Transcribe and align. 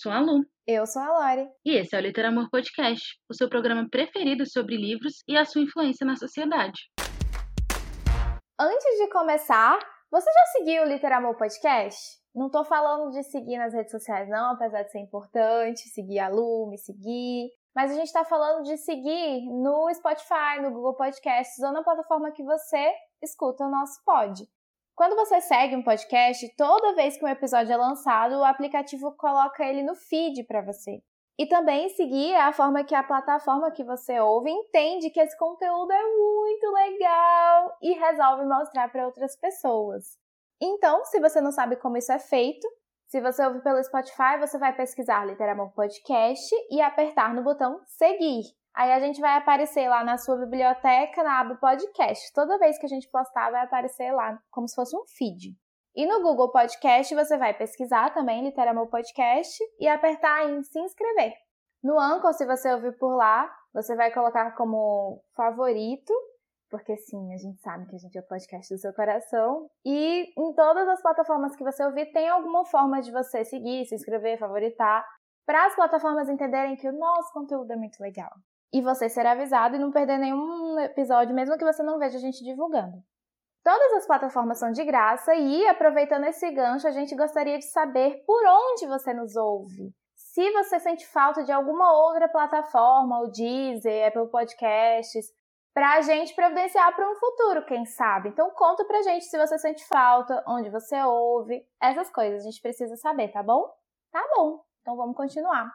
Sou 0.00 0.12
a 0.12 0.20
Lu. 0.20 0.44
Eu 0.64 0.86
sou 0.86 1.02
a 1.02 1.08
Lori. 1.08 1.50
E 1.64 1.76
esse 1.76 1.96
é 1.96 1.98
o 1.98 2.02
Literamor 2.02 2.48
Podcast, 2.50 3.18
o 3.28 3.34
seu 3.34 3.48
programa 3.48 3.88
preferido 3.90 4.48
sobre 4.48 4.76
livros 4.76 5.24
e 5.26 5.36
a 5.36 5.44
sua 5.44 5.62
influência 5.62 6.06
na 6.06 6.14
sociedade. 6.14 6.78
Antes 8.60 8.98
de 8.98 9.10
começar, 9.10 9.76
você 10.08 10.30
já 10.30 10.46
seguiu 10.52 10.84
o 10.84 10.86
Literamor 10.86 11.36
Podcast? 11.36 11.98
Não 12.32 12.48
tô 12.48 12.64
falando 12.64 13.10
de 13.10 13.24
seguir 13.24 13.58
nas 13.58 13.74
redes 13.74 13.90
sociais, 13.90 14.28
não, 14.28 14.52
apesar 14.52 14.84
de 14.84 14.92
ser 14.92 15.00
importante, 15.00 15.88
seguir 15.88 16.20
a 16.20 16.28
Lu, 16.28 16.68
me 16.70 16.78
seguir. 16.78 17.50
Mas 17.74 17.90
a 17.90 17.94
gente 17.94 18.12
tá 18.12 18.24
falando 18.24 18.62
de 18.62 18.76
seguir 18.76 19.46
no 19.50 19.92
Spotify, 19.94 20.62
no 20.62 20.70
Google 20.70 20.94
Podcasts 20.94 21.58
ou 21.58 21.72
na 21.72 21.82
plataforma 21.82 22.30
que 22.30 22.44
você 22.44 22.92
escuta 23.20 23.64
o 23.64 23.70
nosso 23.70 24.00
pod. 24.04 24.48
Quando 24.98 25.14
você 25.14 25.40
segue 25.40 25.76
um 25.76 25.82
podcast, 25.84 26.56
toda 26.56 26.92
vez 26.96 27.16
que 27.16 27.24
um 27.24 27.28
episódio 27.28 27.72
é 27.72 27.76
lançado, 27.76 28.32
o 28.32 28.44
aplicativo 28.44 29.12
coloca 29.12 29.64
ele 29.64 29.80
no 29.84 29.94
feed 29.94 30.42
para 30.42 30.60
você. 30.60 31.00
E 31.38 31.46
também 31.46 31.88
seguir 31.90 32.32
é 32.32 32.40
a 32.40 32.52
forma 32.52 32.82
que 32.82 32.96
a 32.96 33.04
plataforma 33.04 33.70
que 33.70 33.84
você 33.84 34.18
ouve 34.18 34.50
entende 34.50 35.10
que 35.10 35.20
esse 35.20 35.38
conteúdo 35.38 35.92
é 35.92 36.02
muito 36.02 36.72
legal 36.72 37.76
e 37.80 37.92
resolve 37.92 38.44
mostrar 38.44 38.90
para 38.90 39.06
outras 39.06 39.36
pessoas. 39.36 40.18
Então, 40.60 41.04
se 41.04 41.20
você 41.20 41.40
não 41.40 41.52
sabe 41.52 41.76
como 41.76 41.96
isso 41.96 42.10
é 42.10 42.18
feito, 42.18 42.66
se 43.06 43.20
você 43.20 43.46
ouve 43.46 43.60
pelo 43.60 43.80
Spotify, 43.84 44.36
você 44.40 44.58
vai 44.58 44.74
pesquisar 44.74 45.24
Literamor 45.24 45.72
Podcast 45.74 46.52
e 46.72 46.80
apertar 46.80 47.32
no 47.32 47.44
botão 47.44 47.80
seguir. 47.86 48.57
Aí 48.74 48.92
a 48.92 49.00
gente 49.00 49.20
vai 49.20 49.36
aparecer 49.36 49.88
lá 49.88 50.04
na 50.04 50.16
sua 50.16 50.36
biblioteca, 50.36 51.22
na 51.22 51.40
aba 51.40 51.56
podcast. 51.56 52.32
Toda 52.32 52.58
vez 52.58 52.78
que 52.78 52.86
a 52.86 52.88
gente 52.88 53.10
postar, 53.10 53.50
vai 53.50 53.62
aparecer 53.64 54.12
lá, 54.12 54.38
como 54.50 54.68
se 54.68 54.74
fosse 54.74 54.96
um 54.96 55.04
feed. 55.06 55.56
E 55.96 56.06
no 56.06 56.22
Google 56.22 56.52
Podcast, 56.52 57.12
você 57.12 57.36
vai 57.36 57.52
pesquisar 57.52 58.14
também 58.14 58.44
Literamor 58.44 58.88
Podcast 58.88 59.58
e 59.80 59.88
apertar 59.88 60.48
em 60.48 60.62
se 60.62 60.78
inscrever. 60.78 61.32
No 61.82 61.98
Anchor, 61.98 62.32
se 62.34 62.46
você 62.46 62.72
ouvir 62.72 62.96
por 62.98 63.16
lá, 63.16 63.52
você 63.74 63.96
vai 63.96 64.12
colocar 64.12 64.52
como 64.52 65.20
favorito, 65.34 66.12
porque 66.70 66.96
sim, 66.96 67.34
a 67.34 67.36
gente 67.36 67.60
sabe 67.60 67.86
que 67.86 67.96
a 67.96 67.98
gente 67.98 68.16
é 68.16 68.20
o 68.20 68.26
podcast 68.28 68.72
do 68.72 68.78
seu 68.78 68.92
coração. 68.92 69.68
E 69.84 70.32
em 70.38 70.54
todas 70.54 70.86
as 70.86 71.02
plataformas 71.02 71.56
que 71.56 71.64
você 71.64 71.84
ouvir, 71.84 72.12
tem 72.12 72.28
alguma 72.28 72.64
forma 72.64 73.00
de 73.00 73.10
você 73.10 73.44
seguir, 73.44 73.84
se 73.86 73.96
inscrever, 73.96 74.38
favoritar, 74.38 75.04
para 75.44 75.66
as 75.66 75.74
plataformas 75.74 76.28
entenderem 76.28 76.76
que 76.76 76.88
o 76.88 76.96
nosso 76.96 77.32
conteúdo 77.32 77.72
é 77.72 77.76
muito 77.76 77.98
legal 78.00 78.30
e 78.72 78.82
você 78.82 79.08
ser 79.08 79.26
avisado 79.26 79.76
e 79.76 79.78
não 79.78 79.90
perder 79.90 80.18
nenhum 80.18 80.78
episódio, 80.80 81.34
mesmo 81.34 81.56
que 81.56 81.64
você 81.64 81.82
não 81.82 81.98
veja 81.98 82.18
a 82.18 82.20
gente 82.20 82.44
divulgando. 82.44 83.02
Todas 83.64 83.92
as 83.94 84.06
plataformas 84.06 84.58
são 84.58 84.70
de 84.72 84.84
graça 84.84 85.34
e, 85.34 85.66
aproveitando 85.66 86.24
esse 86.24 86.50
gancho, 86.50 86.86
a 86.86 86.90
gente 86.90 87.14
gostaria 87.14 87.58
de 87.58 87.66
saber 87.66 88.22
por 88.26 88.42
onde 88.46 88.86
você 88.86 89.12
nos 89.12 89.36
ouve. 89.36 89.92
Se 90.14 90.50
você 90.52 90.78
sente 90.78 91.06
falta 91.06 91.44
de 91.44 91.52
alguma 91.52 91.92
outra 91.92 92.28
plataforma, 92.28 93.20
o 93.20 93.28
Deezer, 93.28 94.08
Apple 94.08 94.30
Podcasts, 94.30 95.26
para 95.74 95.94
a 95.94 96.00
gente 96.00 96.34
providenciar 96.34 96.94
para 96.94 97.10
um 97.10 97.14
futuro, 97.16 97.64
quem 97.64 97.84
sabe. 97.84 98.30
Então 98.30 98.50
conta 98.50 98.84
pra 98.84 99.02
gente 99.02 99.24
se 99.26 99.38
você 99.38 99.58
sente 99.58 99.86
falta, 99.86 100.42
onde 100.46 100.70
você 100.70 101.00
ouve, 101.02 101.64
essas 101.80 102.10
coisas 102.10 102.40
a 102.40 102.50
gente 102.50 102.60
precisa 102.60 102.96
saber, 102.96 103.28
tá 103.28 103.42
bom? 103.42 103.70
Tá 104.10 104.24
bom. 104.34 104.64
Então 104.80 104.96
vamos 104.96 105.16
continuar. 105.16 105.70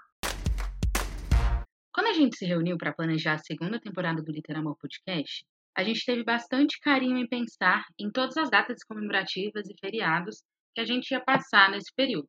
Quando 1.93 2.07
a 2.07 2.13
gente 2.13 2.35
se 2.35 2.45
reuniu 2.45 2.75
para 2.75 2.91
planejar 2.91 3.33
a 3.33 3.37
segunda 3.37 3.79
temporada 3.79 4.19
do 4.19 4.31
Literamor 4.31 4.75
Podcast, 4.77 5.45
a 5.77 5.83
gente 5.83 6.03
teve 6.03 6.23
bastante 6.23 6.79
carinho 6.79 7.17
em 7.17 7.27
pensar 7.27 7.85
em 7.99 8.11
todas 8.11 8.35
as 8.35 8.49
datas 8.49 8.83
comemorativas 8.83 9.69
e 9.69 9.75
feriados 9.79 10.43
que 10.73 10.81
a 10.81 10.85
gente 10.85 11.11
ia 11.11 11.21
passar 11.21 11.69
nesse 11.69 11.93
período. 11.95 12.27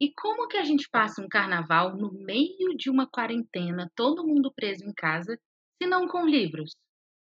E 0.00 0.12
como 0.14 0.46
que 0.46 0.56
a 0.56 0.62
gente 0.62 0.88
passa 0.88 1.20
um 1.20 1.28
carnaval 1.28 1.96
no 1.96 2.12
meio 2.12 2.76
de 2.76 2.88
uma 2.88 3.04
quarentena, 3.04 3.90
todo 3.96 4.26
mundo 4.26 4.52
preso 4.54 4.84
em 4.84 4.94
casa, 4.94 5.36
se 5.82 5.88
não 5.88 6.06
com 6.06 6.24
livros? 6.24 6.76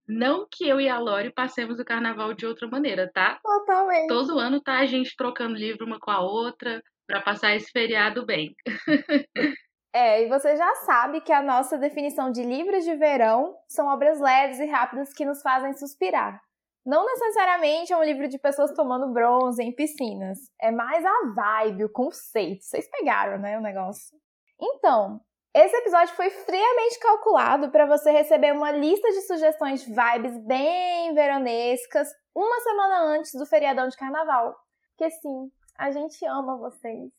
Não 0.09 0.47
que 0.51 0.67
eu 0.67 0.81
e 0.81 0.89
a 0.89 0.99
Lori 0.99 1.31
passemos 1.31 1.79
o 1.79 1.85
carnaval 1.85 2.33
de 2.33 2.47
outra 2.47 2.67
maneira, 2.69 3.11
tá? 3.13 3.39
Totalmente. 3.43 4.09
Todo 4.09 4.39
ano 4.39 4.63
tá 4.63 4.79
a 4.79 4.87
gente 4.87 5.15
trocando 5.15 5.57
livro 5.57 5.85
uma 5.85 6.01
com 6.01 6.11
a 6.11 6.21
outra 6.21 6.83
para 7.07 7.21
passar 7.21 7.55
esse 7.55 7.71
feriado 7.71 8.25
bem. 8.25 8.55
É, 9.93 10.23
e 10.23 10.29
você 10.29 10.57
já 10.57 10.75
sabe 10.77 11.21
que 11.21 11.33
a 11.33 11.43
nossa 11.43 11.79
definição 11.79 12.31
de 12.31 12.43
livros 12.43 12.85
de 12.85 12.95
verão 12.95 13.57
são 13.69 13.87
obras 13.87 14.21
leves 14.21 14.59
e 14.59 14.67
rápidas 14.67 15.13
que 15.13 15.25
nos 15.25 15.41
fazem 15.41 15.73
suspirar. 15.73 16.41
Não 16.85 17.05
necessariamente 17.05 17.93
é 17.93 17.97
um 17.97 18.05
livro 18.05 18.29
de 18.29 18.39
pessoas 18.39 18.73
tomando 18.73 19.13
bronze 19.13 19.63
em 19.63 19.75
piscinas. 19.75 20.39
É 20.61 20.71
mais 20.71 21.05
a 21.05 21.33
vibe, 21.35 21.85
o 21.85 21.93
conceito. 21.93 22.63
Vocês 22.63 22.89
pegaram, 22.89 23.39
né, 23.39 23.59
o 23.59 23.63
negócio? 23.63 24.17
Então, 24.61 25.21
esse 25.53 25.75
episódio 25.75 26.15
foi 26.15 26.31
friamente 26.31 27.01
calculado 27.01 27.71
para 27.71 27.87
você 27.87 28.11
receber 28.11 28.53
uma 28.53 28.71
lista 28.71 29.09
de 29.09 29.23
sugestões 29.23 29.83
vibes 29.85 30.39
bem 30.47 31.15
veronescas 31.15 32.09
uma 32.35 32.61
semana 32.61 33.01
antes 33.17 33.33
do 33.33 33.47
feriadão 33.47 33.89
de 33.89 33.97
carnaval. 33.97 34.55
Porque 34.91 35.11
sim, 35.11 35.51
a 35.79 35.91
gente 35.91 36.25
ama 36.27 36.59
vocês. 36.59 37.11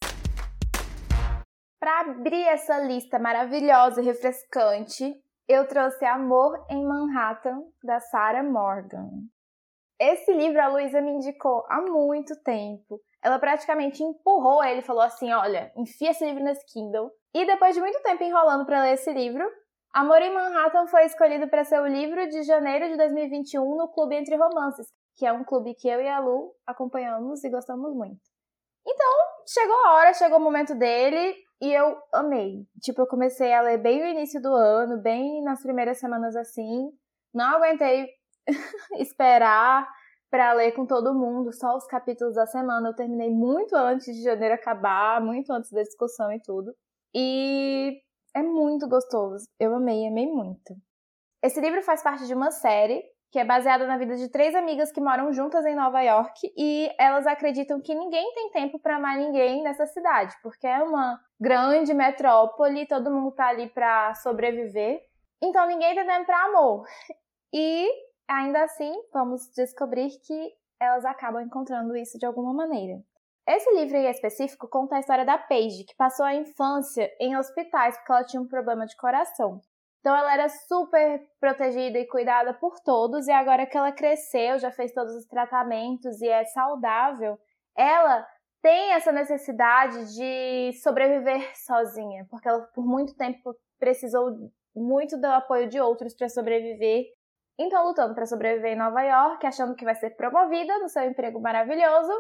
Para 1.80 2.02
abrir 2.02 2.44
essa 2.44 2.80
lista 2.80 3.20
maravilhosa 3.20 4.02
e 4.02 4.06
refrescante, 4.06 5.14
eu 5.48 5.68
trouxe 5.68 6.04
Amor 6.06 6.66
em 6.70 6.84
Manhattan, 6.84 7.62
da 7.84 8.00
Sarah 8.00 8.44
Morgan. 8.44 9.10
Esse 10.00 10.34
livro 10.34 10.62
a 10.62 10.68
Luísa 10.68 11.02
me 11.02 11.12
indicou 11.12 11.64
há 11.70 11.82
muito 11.82 12.36
tempo. 12.44 13.00
Ela 13.24 13.40
praticamente 13.40 14.04
empurrou 14.04 14.64
ele 14.64 14.80
e 14.80 14.84
falou 14.84 15.02
assim: 15.02 15.32
Olha, 15.32 15.72
enfia 15.76 16.12
esse 16.12 16.26
livro 16.26 16.44
nesse 16.44 16.66
Kindle. 16.66 17.12
E 17.34 17.46
depois 17.46 17.76
de 17.76 17.82
muito 17.82 18.02
tempo 18.02 18.24
enrolando 18.24 18.66
para 18.66 18.84
ler 18.84 18.94
esse 18.94 19.12
livro, 19.14 19.48
Amor 19.94 20.22
em 20.22 20.34
Manhattan 20.34 20.88
foi 20.88 21.06
escolhido 21.06 21.48
para 21.48 21.64
ser 21.64 21.80
o 21.80 21.88
livro 21.88 22.28
de 22.28 22.44
janeiro 22.44 22.90
de 22.90 22.98
2021 22.98 23.64
no 23.76 23.88
Clube 23.88 24.16
Entre 24.16 24.36
Romances, 24.36 24.88
que 25.16 25.26
é 25.26 25.32
um 25.32 25.44
clube 25.44 25.74
que 25.76 25.88
eu 25.88 26.02
e 26.02 26.08
a 26.08 26.20
Lu 26.20 26.54
acompanhamos 26.66 27.44
e 27.44 27.50
gostamos 27.50 27.96
muito. 27.96 28.22
Então, 28.86 29.12
chegou 29.48 29.76
a 29.86 29.94
hora, 29.94 30.14
chegou 30.14 30.38
o 30.38 30.42
momento 30.42 30.76
dele. 30.76 31.47
E 31.62 31.74
eu 31.74 31.98
amei. 32.14 32.66
Tipo, 32.82 33.02
eu 33.02 33.08
comecei 33.08 33.54
a 33.54 33.62
ler 33.62 33.80
bem 33.80 34.00
no 34.00 34.08
início 34.08 34.42
do 34.42 34.54
ano, 34.54 35.02
bem 35.02 35.42
nas 35.44 35.62
primeiras 35.62 36.00
semanas 36.00 36.36
assim. 36.36 36.92
Não 37.34 37.56
aguentei 37.56 38.08
esperar 39.00 39.88
para 40.30 40.54
ler 40.54 40.74
com 40.74 40.86
todo 40.86 41.16
mundo, 41.16 41.54
só 41.54 41.76
os 41.76 41.88
capítulos 41.88 42.36
da 42.36 42.46
semana. 42.46 42.90
Eu 42.90 42.96
terminei 42.96 43.32
muito 43.32 43.76
antes 43.76 44.16
de 44.16 44.24
janeiro 44.24 44.56
acabar, 44.56 45.22
muito 45.22 45.52
antes 45.52 45.72
da 45.72 45.82
discussão 45.82 46.32
e 46.32 46.42
tudo. 46.42 46.74
E 47.14 48.02
é 48.36 48.44
muito 48.44 48.88
gostoso. 48.88 49.46
Eu 49.60 49.74
amei, 49.76 50.08
amei 50.08 50.28
muito. 50.28 50.76
Esse 51.42 51.60
livro 51.60 51.82
faz 51.82 52.04
parte 52.04 52.28
de 52.28 52.34
uma 52.34 52.52
série 52.52 53.04
que 53.32 53.40
é 53.40 53.46
baseada 53.46 53.86
na 53.86 53.98
vida 53.98 54.16
de 54.16 54.30
três 54.30 54.56
amigas 54.56 54.92
que 54.92 55.02
moram 55.02 55.34
juntas 55.34 55.66
em 55.66 55.76
Nova 55.76 56.02
York 56.02 56.52
e 56.58 56.90
elas 56.98 57.28
acreditam 57.28 57.82
que 57.82 57.94
ninguém 57.94 58.34
tem 58.34 58.52
tempo 58.52 58.80
para 58.80 58.96
amar 58.96 59.18
ninguém 59.18 59.62
nessa 59.64 59.86
cidade, 59.86 60.34
porque 60.42 60.66
é 60.66 60.82
uma 60.82 61.20
grande 61.40 61.94
metrópole, 61.94 62.88
todo 62.88 63.12
mundo 63.12 63.32
tá 63.32 63.48
ali 63.48 63.70
para 63.70 64.14
sobreviver. 64.16 65.02
Então 65.42 65.68
ninguém 65.68 65.96
tem 65.96 66.06
tempo 66.06 66.26
para 66.26 66.46
amor. 66.46 66.86
E 67.54 67.90
ainda 68.28 68.64
assim, 68.64 68.94
vamos 69.14 69.50
descobrir 69.56 70.10
que 70.26 70.54
elas 70.80 71.06
acabam 71.06 71.42
encontrando 71.42 71.96
isso 71.96 72.18
de 72.18 72.26
alguma 72.26 72.54
maneira. 72.54 73.02
Esse 73.48 73.72
livro 73.74 73.96
em 73.96 74.10
específico 74.10 74.68
conta 74.68 74.98
a 74.98 75.00
história 75.00 75.24
da 75.26 75.38
Paige, 75.38 75.86
que 75.86 75.96
passou 75.96 76.26
a 76.26 76.36
infância 76.36 77.10
em 77.20 77.38
hospitais 77.38 77.96
porque 77.98 78.12
ela 78.12 78.26
tinha 78.26 78.42
um 78.42 78.48
problema 78.48 78.86
de 78.86 78.96
coração. 78.98 79.62
Então 80.02 80.16
ela 80.16 80.34
era 80.34 80.50
super 80.50 81.22
protegida 81.40 81.98
e 81.98 82.08
cuidada 82.08 82.54
por 82.54 82.80
todos, 82.82 83.28
e 83.28 83.32
agora 83.32 83.66
que 83.66 83.78
ela 83.78 83.92
cresceu, 83.92 84.60
já 84.60 84.72
fez 84.72 84.94
todos 84.94 85.14
os 85.16 85.26
tratamentos 85.26 86.22
e 86.22 86.28
é 86.28 86.46
saudável, 86.46 87.38
ela 87.76 88.28
tem 88.68 88.92
essa 88.92 89.14
necessidade 89.14 90.14
de 90.14 90.74
sobreviver 90.84 91.56
sozinha, 91.56 92.28
porque 92.30 92.50
ela 92.50 92.64
por 92.76 92.86
muito 92.86 93.16
tempo 93.16 93.56
precisou 93.80 94.52
muito 94.76 95.18
do 95.18 95.26
apoio 95.28 95.70
de 95.70 95.80
outros 95.80 96.14
para 96.14 96.28
sobreviver. 96.28 97.06
Então, 97.58 97.88
lutando 97.88 98.14
para 98.14 98.26
sobreviver 98.26 98.74
em 98.74 98.78
Nova 98.78 99.02
York, 99.02 99.48
achando 99.48 99.74
que 99.74 99.86
vai 99.86 99.96
ser 99.96 100.18
promovida 100.18 100.80
no 100.80 100.90
seu 100.90 101.04
emprego 101.04 101.40
maravilhoso, 101.40 102.12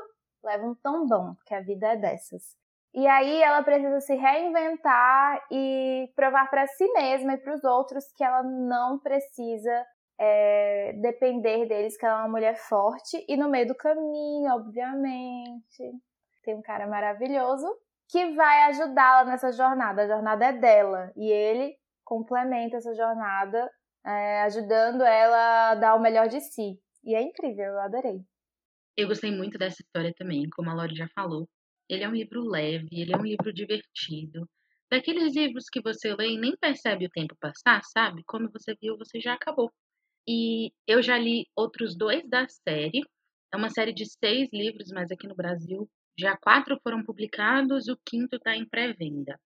leva 0.42 0.66
um 0.66 0.74
tombão, 0.76 1.36
porque 1.36 1.54
a 1.54 1.60
vida 1.60 1.88
é 1.88 1.98
dessas. 1.98 2.56
E 2.94 3.06
aí 3.06 3.44
ela 3.44 3.62
precisa 3.62 4.00
se 4.00 4.16
reinventar 4.16 5.46
e 5.52 6.10
provar 6.16 6.50
para 6.50 6.66
si 6.66 6.88
mesma 6.94 7.34
e 7.34 7.38
para 7.40 7.56
os 7.56 7.64
outros 7.66 8.06
que 8.16 8.24
ela 8.24 8.42
não 8.42 9.00
precisa 9.00 9.86
é, 10.18 10.94
depender 10.94 11.66
deles, 11.68 11.98
que 11.98 12.06
ela 12.06 12.20
é 12.20 12.22
uma 12.22 12.30
mulher 12.30 12.56
forte. 12.56 13.22
E 13.28 13.36
no 13.36 13.50
meio 13.50 13.68
do 13.68 13.76
caminho, 13.76 14.50
obviamente, 14.54 16.07
tem 16.48 16.56
um 16.56 16.62
cara 16.62 16.88
maravilhoso 16.88 17.68
que 18.10 18.34
vai 18.34 18.64
ajudá-la 18.70 19.26
nessa 19.26 19.52
jornada. 19.52 20.04
A 20.04 20.08
jornada 20.08 20.46
é 20.46 20.54
dela 20.54 21.12
e 21.18 21.30
ele 21.30 21.76
complementa 22.06 22.78
essa 22.78 22.96
jornada, 22.96 23.70
é, 24.06 24.44
ajudando 24.44 25.04
ela 25.04 25.72
a 25.72 25.76
dar 25.76 25.96
o 25.96 26.02
melhor 26.02 26.30
de 26.30 26.40
si. 26.40 26.80
E 27.04 27.14
é 27.14 27.22
incrível, 27.22 27.66
eu 27.66 27.82
adorei. 27.82 28.22
Eu 28.96 29.10
gostei 29.10 29.30
muito 29.30 29.58
dessa 29.58 29.82
história 29.82 30.14
também, 30.18 30.50
como 30.50 30.70
a 30.70 30.74
Lori 30.74 30.96
já 30.96 31.10
falou. 31.10 31.50
Ele 31.90 32.04
é 32.06 32.08
um 32.08 32.14
livro 32.14 32.42
leve, 32.42 32.88
ele 32.94 33.14
é 33.14 33.18
um 33.18 33.26
livro 33.26 33.54
divertido. 33.54 34.48
Daqueles 34.90 35.36
livros 35.36 35.66
que 35.70 35.82
você 35.82 36.16
lê 36.16 36.30
e 36.30 36.40
nem 36.40 36.56
percebe 36.56 37.06
o 37.06 37.10
tempo 37.10 37.36
passar, 37.42 37.84
sabe? 37.84 38.24
Como 38.26 38.50
você 38.50 38.74
viu, 38.82 38.98
você 38.98 39.20
já 39.20 39.34
acabou. 39.34 39.70
E 40.26 40.72
eu 40.88 41.02
já 41.04 41.18
li 41.18 41.46
outros 41.54 41.96
dois 41.96 42.28
da 42.30 42.48
série. 42.48 43.02
É 43.54 43.58
uma 43.58 43.70
série 43.70 43.94
de 43.94 44.06
seis 44.06 44.48
livros, 44.54 44.90
mas 44.94 45.12
aqui 45.12 45.28
no 45.28 45.36
Brasil 45.36 45.90
já 46.18 46.36
quatro 46.38 46.80
foram 46.82 47.04
publicados, 47.04 47.88
o 47.88 47.98
quinto 48.06 48.38
está 48.38 48.56
em 48.56 48.66
pré-venda. 48.66 49.40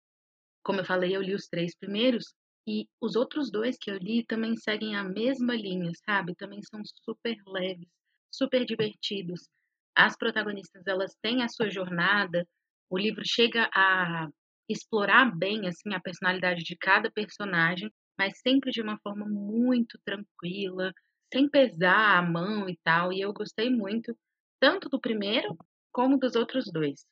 Como 0.63 0.79
eu 0.79 0.85
falei, 0.85 1.15
eu 1.15 1.21
li 1.21 1.33
os 1.33 1.47
três 1.47 1.75
primeiros 1.75 2.33
e 2.67 2.87
os 3.01 3.15
outros 3.15 3.51
dois 3.51 3.77
que 3.77 3.89
eu 3.91 3.97
li 3.97 4.23
também 4.25 4.55
seguem 4.55 4.95
a 4.95 5.03
mesma 5.03 5.55
linha, 5.55 5.91
sabe? 6.05 6.35
Também 6.35 6.61
são 6.63 6.81
super 7.03 7.35
leves, 7.47 7.87
super 8.31 8.65
divertidos. 8.65 9.49
As 9.95 10.15
protagonistas, 10.15 10.85
elas 10.87 11.15
têm 11.21 11.43
a 11.43 11.49
sua 11.49 11.69
jornada. 11.69 12.47
O 12.89 12.97
livro 12.97 13.23
chega 13.25 13.69
a 13.73 14.29
explorar 14.69 15.35
bem 15.35 15.67
assim 15.67 15.93
a 15.93 15.99
personalidade 15.99 16.63
de 16.63 16.77
cada 16.77 17.11
personagem, 17.11 17.91
mas 18.17 18.39
sempre 18.39 18.71
de 18.71 18.81
uma 18.81 18.97
forma 18.99 19.25
muito 19.27 19.99
tranquila, 20.05 20.93
sem 21.33 21.49
pesar 21.49 22.19
a 22.19 22.21
mão 22.21 22.69
e 22.69 22.77
tal. 22.83 23.11
E 23.11 23.19
eu 23.19 23.33
gostei 23.33 23.69
muito 23.69 24.15
tanto 24.59 24.87
do 24.87 25.01
primeiro 25.01 25.57
como 25.91 26.17
dos 26.17 26.35
outros 26.35 26.65
dois. 26.71 27.05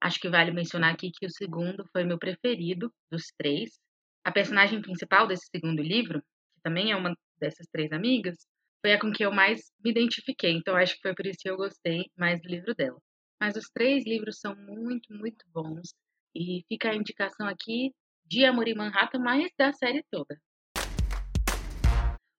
Acho 0.00 0.20
que 0.20 0.28
vale 0.28 0.52
mencionar 0.52 0.92
aqui 0.92 1.10
que 1.10 1.26
o 1.26 1.30
segundo 1.30 1.84
foi 1.92 2.04
meu 2.04 2.18
preferido 2.18 2.92
dos 3.10 3.26
três. 3.36 3.78
A 4.24 4.30
personagem 4.30 4.80
principal 4.80 5.26
desse 5.26 5.46
segundo 5.50 5.82
livro, 5.82 6.20
que 6.20 6.60
também 6.62 6.92
é 6.92 6.96
uma 6.96 7.14
dessas 7.40 7.66
três 7.72 7.90
amigas, 7.92 8.36
foi 8.80 8.92
a 8.92 9.00
com 9.00 9.10
que 9.10 9.24
eu 9.24 9.32
mais 9.32 9.72
me 9.84 9.90
identifiquei. 9.90 10.52
Então 10.52 10.76
acho 10.76 10.94
que 10.94 11.02
foi 11.02 11.14
por 11.14 11.26
isso 11.26 11.38
que 11.40 11.50
eu 11.50 11.56
gostei 11.56 12.04
mais 12.16 12.40
do 12.40 12.48
livro 12.48 12.74
dela. 12.74 12.98
Mas 13.40 13.56
os 13.56 13.68
três 13.72 14.04
livros 14.06 14.38
são 14.38 14.54
muito, 14.54 15.12
muito 15.12 15.44
bons. 15.52 15.94
E 16.34 16.62
fica 16.68 16.90
a 16.90 16.94
indicação 16.94 17.48
aqui 17.48 17.92
de 18.26 18.44
Amor 18.44 18.68
em 18.68 18.74
Manhattan, 18.74 19.18
mais 19.18 19.50
da 19.58 19.72
série 19.72 20.04
toda. 20.10 20.38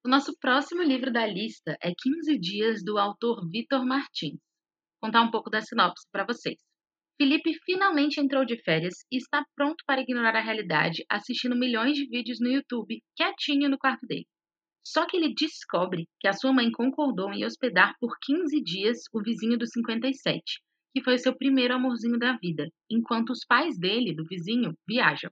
O 0.05 0.09
nosso 0.09 0.33
próximo 0.39 0.81
livro 0.81 1.11
da 1.11 1.25
lista 1.25 1.77
é 1.81 1.91
15 1.97 2.37
Dias, 2.39 2.83
do 2.83 2.97
autor 2.97 3.49
Vitor 3.49 3.85
Martins. 3.85 4.39
Contar 5.01 5.21
um 5.21 5.31
pouco 5.31 5.49
da 5.49 5.61
sinopse 5.61 6.07
para 6.11 6.25
vocês. 6.25 6.57
Felipe 7.17 7.53
finalmente 7.65 8.19
entrou 8.19 8.45
de 8.45 8.61
férias 8.63 8.95
e 9.11 9.17
está 9.17 9.43
pronto 9.55 9.83
para 9.85 10.01
ignorar 10.01 10.35
a 10.35 10.41
realidade, 10.41 11.03
assistindo 11.09 11.55
milhões 11.55 11.95
de 11.95 12.07
vídeos 12.07 12.39
no 12.39 12.49
YouTube, 12.49 13.01
quietinho 13.15 13.69
no 13.69 13.77
quarto 13.77 14.05
dele. 14.07 14.25
Só 14.85 15.05
que 15.05 15.17
ele 15.17 15.33
descobre 15.33 16.07
que 16.19 16.27
a 16.27 16.33
sua 16.33 16.53
mãe 16.53 16.71
concordou 16.71 17.31
em 17.33 17.45
hospedar 17.45 17.93
por 17.99 18.15
15 18.21 18.61
dias 18.61 18.99
o 19.13 19.21
vizinho 19.21 19.57
do 19.57 19.67
57, 19.67 20.41
que 20.93 21.03
foi 21.03 21.17
seu 21.17 21.35
primeiro 21.35 21.75
amorzinho 21.75 22.17
da 22.17 22.37
vida, 22.37 22.69
enquanto 22.89 23.31
os 23.31 23.45
pais 23.45 23.77
dele, 23.77 24.15
do 24.15 24.25
vizinho, 24.25 24.73
viajam. 24.87 25.29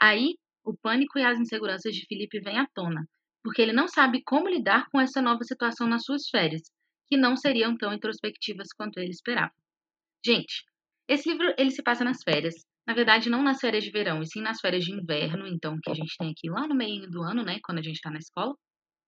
Aí, 0.00 0.34
o 0.64 0.76
pânico 0.76 1.18
e 1.18 1.24
as 1.24 1.38
inseguranças 1.38 1.94
de 1.94 2.04
Felipe 2.06 2.40
vêm 2.40 2.58
à 2.58 2.66
tona, 2.74 3.08
porque 3.42 3.62
ele 3.62 3.72
não 3.72 3.88
sabe 3.88 4.22
como 4.24 4.48
lidar 4.48 4.86
com 4.90 5.00
essa 5.00 5.22
nova 5.22 5.42
situação 5.44 5.88
nas 5.88 6.04
suas 6.04 6.28
férias, 6.28 6.62
que 7.08 7.16
não 7.16 7.36
seriam 7.36 7.76
tão 7.76 7.92
introspectivas 7.92 8.68
quanto 8.76 8.98
ele 8.98 9.10
esperava. 9.10 9.52
Gente, 10.24 10.64
esse 11.08 11.30
livro 11.30 11.54
ele 11.56 11.70
se 11.70 11.82
passa 11.82 12.04
nas 12.04 12.22
férias. 12.22 12.54
Na 12.86 12.94
verdade, 12.94 13.30
não 13.30 13.42
nas 13.42 13.60
férias 13.60 13.84
de 13.84 13.90
verão, 13.90 14.22
e 14.22 14.26
sim 14.26 14.40
nas 14.40 14.60
férias 14.60 14.84
de 14.84 14.92
inverno, 14.92 15.46
então, 15.46 15.78
que 15.82 15.90
a 15.90 15.94
gente 15.94 16.16
tem 16.18 16.30
aqui 16.30 16.48
lá 16.48 16.66
no 16.66 16.74
meio 16.74 17.08
do 17.10 17.22
ano, 17.22 17.44
né, 17.44 17.58
quando 17.62 17.78
a 17.78 17.82
gente 17.82 17.96
está 17.96 18.10
na 18.10 18.18
escola. 18.18 18.54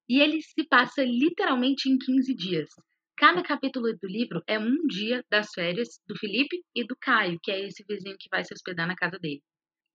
E 0.08 0.20
ele 0.20 0.40
se 0.42 0.66
passa 0.68 1.04
literalmente 1.04 1.88
em 1.88 1.96
15 1.96 2.34
dias. 2.34 2.68
Cada 3.16 3.42
capítulo 3.42 3.86
do 3.92 4.08
livro 4.08 4.42
é 4.46 4.58
um 4.58 4.86
dia 4.86 5.22
das 5.30 5.50
férias 5.54 6.00
do 6.06 6.16
Felipe 6.18 6.62
e 6.74 6.86
do 6.86 6.96
Caio, 7.00 7.38
que 7.42 7.50
é 7.50 7.66
esse 7.66 7.84
vizinho 7.86 8.16
que 8.18 8.28
vai 8.30 8.44
se 8.44 8.52
hospedar 8.52 8.86
na 8.86 8.96
casa 8.96 9.18
dele. 9.18 9.42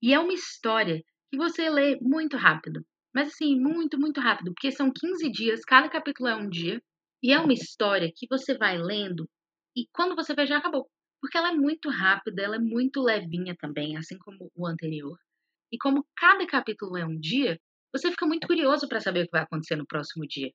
E 0.00 0.14
é 0.14 0.18
uma 0.18 0.32
história 0.32 1.02
que 1.30 1.36
você 1.36 1.68
lê 1.68 1.98
muito 2.00 2.36
rápido. 2.36 2.84
Mas 3.14 3.28
assim, 3.28 3.58
muito, 3.58 3.98
muito 3.98 4.20
rápido, 4.20 4.52
porque 4.52 4.70
são 4.70 4.92
15 4.92 5.30
dias, 5.30 5.60
cada 5.64 5.88
capítulo 5.88 6.28
é 6.28 6.36
um 6.36 6.48
dia, 6.48 6.80
e 7.26 7.32
é 7.32 7.40
uma 7.40 7.52
história 7.52 8.12
que 8.14 8.24
você 8.30 8.56
vai 8.56 8.78
lendo 8.78 9.28
e 9.76 9.88
quando 9.92 10.14
você 10.14 10.32
vê 10.32 10.46
já 10.46 10.58
acabou. 10.58 10.88
Porque 11.20 11.36
ela 11.36 11.50
é 11.50 11.54
muito 11.56 11.90
rápida, 11.90 12.40
ela 12.40 12.54
é 12.54 12.60
muito 12.60 13.02
levinha 13.02 13.56
também, 13.58 13.96
assim 13.96 14.16
como 14.16 14.48
o 14.54 14.64
anterior. 14.64 15.18
E 15.72 15.76
como 15.76 16.06
cada 16.16 16.46
capítulo 16.46 16.96
é 16.96 17.04
um 17.04 17.18
dia, 17.18 17.58
você 17.92 18.12
fica 18.12 18.24
muito 18.26 18.46
curioso 18.46 18.86
para 18.86 19.00
saber 19.00 19.22
o 19.22 19.24
que 19.24 19.32
vai 19.32 19.42
acontecer 19.42 19.74
no 19.74 19.84
próximo 19.84 20.24
dia. 20.24 20.52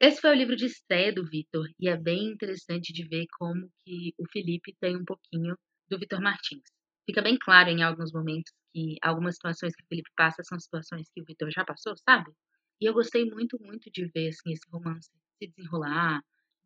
Esse 0.00 0.22
foi 0.22 0.30
o 0.30 0.34
livro 0.34 0.56
de 0.56 0.64
estreia 0.64 1.12
do 1.12 1.28
Vitor 1.28 1.68
e 1.78 1.86
é 1.86 1.98
bem 1.98 2.28
interessante 2.28 2.90
de 2.90 3.06
ver 3.06 3.26
como 3.38 3.70
que 3.84 4.14
o 4.16 4.24
Felipe 4.32 4.74
tem 4.80 4.96
um 4.96 5.04
pouquinho 5.04 5.54
do 5.90 5.98
Vitor 5.98 6.22
Martins. 6.22 6.64
Fica 7.04 7.20
bem 7.20 7.36
claro 7.38 7.68
em 7.68 7.82
alguns 7.82 8.10
momentos 8.10 8.50
que 8.72 8.96
algumas 9.02 9.34
situações 9.34 9.76
que 9.76 9.82
o 9.82 9.86
Felipe 9.86 10.10
passa 10.16 10.42
são 10.44 10.58
situações 10.58 11.10
que 11.14 11.20
o 11.20 11.24
Vitor 11.26 11.50
já 11.50 11.62
passou, 11.62 11.94
sabe? 12.08 12.32
E 12.80 12.86
eu 12.86 12.94
gostei 12.94 13.26
muito, 13.26 13.58
muito 13.60 13.90
de 13.90 14.06
ver 14.06 14.28
assim, 14.28 14.50
esse 14.50 14.66
romance 14.70 15.10
se 15.46 15.52
desenrolar, 15.56 16.22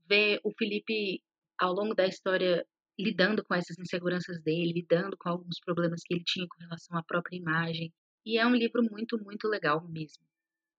ver 0.08 0.40
o 0.44 0.52
Felipe 0.52 1.22
ao 1.58 1.72
longo 1.72 1.94
da 1.94 2.06
história 2.06 2.64
lidando 2.98 3.44
com 3.44 3.54
essas 3.54 3.78
inseguranças 3.78 4.40
dele, 4.42 4.72
lidando 4.72 5.16
com 5.16 5.28
alguns 5.28 5.60
problemas 5.60 6.02
que 6.04 6.14
ele 6.14 6.24
tinha 6.24 6.46
com 6.48 6.60
relação 6.60 6.96
à 6.98 7.02
própria 7.02 7.36
imagem. 7.36 7.92
E 8.26 8.38
é 8.38 8.46
um 8.46 8.54
livro 8.54 8.82
muito, 8.82 9.22
muito 9.22 9.46
legal 9.48 9.86
mesmo. 9.88 10.22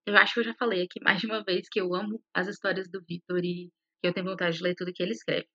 Eu 0.05 0.17
acho 0.17 0.33
que 0.33 0.39
eu 0.41 0.43
já 0.43 0.53
falei 0.55 0.83
aqui 0.83 0.99
mais 1.03 1.19
de 1.19 1.27
uma 1.27 1.43
vez 1.43 1.69
que 1.69 1.79
eu 1.79 1.93
amo 1.95 2.21
as 2.33 2.47
histórias 2.47 2.89
do 2.89 3.01
Vitor 3.07 3.39
e 3.43 3.71
que 4.01 4.07
eu 4.07 4.13
tenho 4.13 4.25
vontade 4.25 4.57
de 4.57 4.63
ler 4.63 4.75
tudo 4.75 4.93
que 4.93 5.03
ele 5.03 5.13
escreve. 5.13 5.47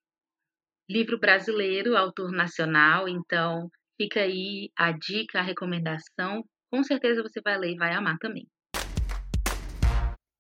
Livro 0.89 1.19
brasileiro, 1.19 1.97
autor 1.97 2.31
nacional, 2.31 3.09
então 3.09 3.71
fica 3.97 4.21
aí 4.21 4.71
a 4.77 4.93
dica, 4.93 5.39
a 5.41 5.43
recomendação. 5.43 6.45
Com 6.71 6.83
certeza 6.83 7.23
você 7.23 7.41
vai 7.41 7.59
ler 7.59 7.73
e 7.73 7.77
vai 7.77 7.95
amar 7.95 8.19
também. 8.19 8.47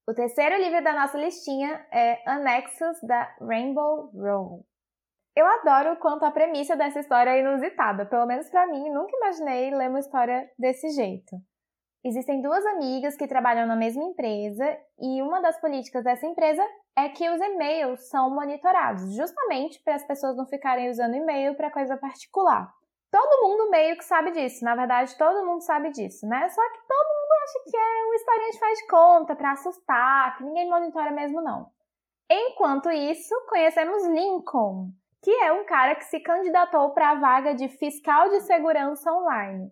O 0.06 0.12
terceiro 0.12 0.56
livro 0.56 0.84
da 0.84 0.92
nossa 0.92 1.16
listinha 1.16 1.82
é 1.90 2.20
Anexos 2.26 3.00
da 3.02 3.34
Rainbow 3.40 4.10
Row. 4.12 4.62
Eu 5.34 5.46
adoro 5.46 5.96
quanto 5.98 6.26
a 6.26 6.30
premissa 6.30 6.76
dessa 6.76 7.00
história 7.00 7.30
é 7.30 7.40
inusitada, 7.40 8.04
pelo 8.04 8.26
menos 8.26 8.50
para 8.50 8.66
mim, 8.66 8.90
nunca 8.90 9.16
imaginei 9.16 9.74
ler 9.74 9.88
uma 9.88 10.00
história 10.00 10.46
desse 10.58 10.90
jeito. 10.90 11.36
Existem 12.04 12.42
duas 12.42 12.66
amigas 12.66 13.16
que 13.16 13.26
trabalham 13.26 13.66
na 13.66 13.76
mesma 13.76 14.04
empresa 14.04 14.76
e 15.00 15.22
uma 15.22 15.40
das 15.40 15.58
políticas 15.58 16.04
dessa 16.04 16.26
empresa 16.26 16.62
é 16.94 17.08
que 17.08 17.26
os 17.30 17.40
e-mails 17.40 18.06
são 18.10 18.28
monitorados, 18.28 19.16
justamente 19.16 19.82
para 19.82 19.94
as 19.94 20.06
pessoas 20.06 20.36
não 20.36 20.46
ficarem 20.46 20.90
usando 20.90 21.14
e-mail 21.14 21.56
para 21.56 21.70
coisa 21.70 21.96
particular. 21.96 22.70
Todo 23.14 23.48
mundo 23.48 23.70
meio 23.70 23.96
que 23.96 24.04
sabe 24.04 24.32
disso, 24.32 24.64
na 24.64 24.74
verdade 24.74 25.16
todo 25.16 25.46
mundo 25.46 25.60
sabe 25.60 25.90
disso, 25.90 26.26
né? 26.26 26.48
Só 26.48 26.60
que 26.72 26.78
todo 26.78 27.14
mundo 27.14 27.32
acha 27.44 27.70
que 27.70 27.76
é 27.76 28.04
uma 28.06 28.14
historinha 28.16 28.50
de 28.50 28.58
faz 28.58 28.78
de 28.78 28.86
conta 28.88 29.36
para 29.36 29.52
assustar, 29.52 30.36
que 30.36 30.42
ninguém 30.42 30.68
monitora 30.68 31.12
mesmo 31.12 31.40
não. 31.40 31.70
Enquanto 32.28 32.90
isso, 32.90 33.32
conhecemos 33.48 34.04
Lincoln, 34.08 34.88
que 35.22 35.30
é 35.30 35.52
um 35.52 35.64
cara 35.64 35.94
que 35.94 36.06
se 36.06 36.18
candidatou 36.18 36.90
para 36.90 37.10
a 37.10 37.14
vaga 37.14 37.54
de 37.54 37.68
fiscal 37.68 38.30
de 38.30 38.40
segurança 38.40 39.12
online. 39.12 39.70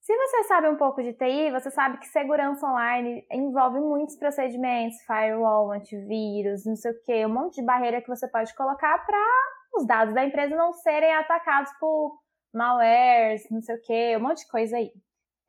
Se 0.00 0.16
você 0.16 0.44
sabe 0.44 0.70
um 0.70 0.76
pouco 0.76 1.02
de 1.02 1.12
TI, 1.12 1.50
você 1.50 1.70
sabe 1.70 1.98
que 1.98 2.06
segurança 2.06 2.66
online 2.66 3.22
envolve 3.30 3.80
muitos 3.80 4.16
procedimentos, 4.16 4.96
firewall, 5.02 5.72
antivírus, 5.72 6.64
não 6.64 6.74
sei 6.74 6.92
o 6.92 7.02
que, 7.02 7.26
um 7.26 7.34
monte 7.34 7.56
de 7.56 7.66
barreira 7.66 8.00
que 8.00 8.08
você 8.08 8.26
pode 8.28 8.54
colocar 8.56 9.04
para 9.04 9.22
os 9.74 9.86
dados 9.86 10.14
da 10.14 10.24
empresa 10.24 10.56
não 10.56 10.72
serem 10.72 11.12
atacados 11.12 11.70
por 11.78 12.26
malwares, 12.52 13.48
não 13.50 13.60
sei 13.60 13.76
o 13.76 13.80
que, 13.80 14.16
um 14.16 14.20
monte 14.20 14.44
de 14.44 14.50
coisa 14.50 14.76
aí. 14.76 14.92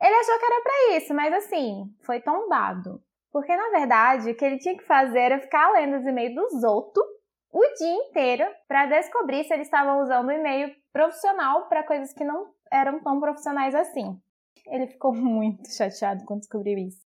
Ele 0.01 0.15
achou 0.15 0.39
que 0.39 0.45
era 0.45 0.61
para 0.61 0.97
isso, 0.97 1.13
mas 1.13 1.33
assim, 1.33 1.93
foi 2.05 2.21
tombado. 2.21 3.01
Porque 3.31 3.55
na 3.55 3.69
verdade, 3.69 4.31
o 4.31 4.35
que 4.35 4.45
ele 4.45 4.57
tinha 4.57 4.77
que 4.77 4.85
fazer 4.85 5.19
era 5.19 5.39
ficar 5.39 5.71
lendo 5.71 5.97
os 5.97 6.05
e-mails 6.05 6.33
dos 6.35 6.63
outros 6.63 7.05
o 7.51 7.61
dia 7.75 7.93
inteiro 7.93 8.45
para 8.67 8.85
descobrir 8.85 9.43
se 9.43 9.53
eles 9.53 9.67
estavam 9.67 10.01
usando 10.01 10.27
o 10.29 10.31
e-mail 10.31 10.73
profissional 10.93 11.67
para 11.67 11.83
coisas 11.83 12.13
que 12.13 12.23
não 12.23 12.53
eram 12.71 12.99
tão 12.99 13.19
profissionais 13.19 13.73
assim. 13.73 14.19
Ele 14.67 14.87
ficou 14.87 15.13
muito 15.15 15.71
chateado 15.71 16.23
quando 16.25 16.41
descobriu 16.41 16.77
isso. 16.77 17.01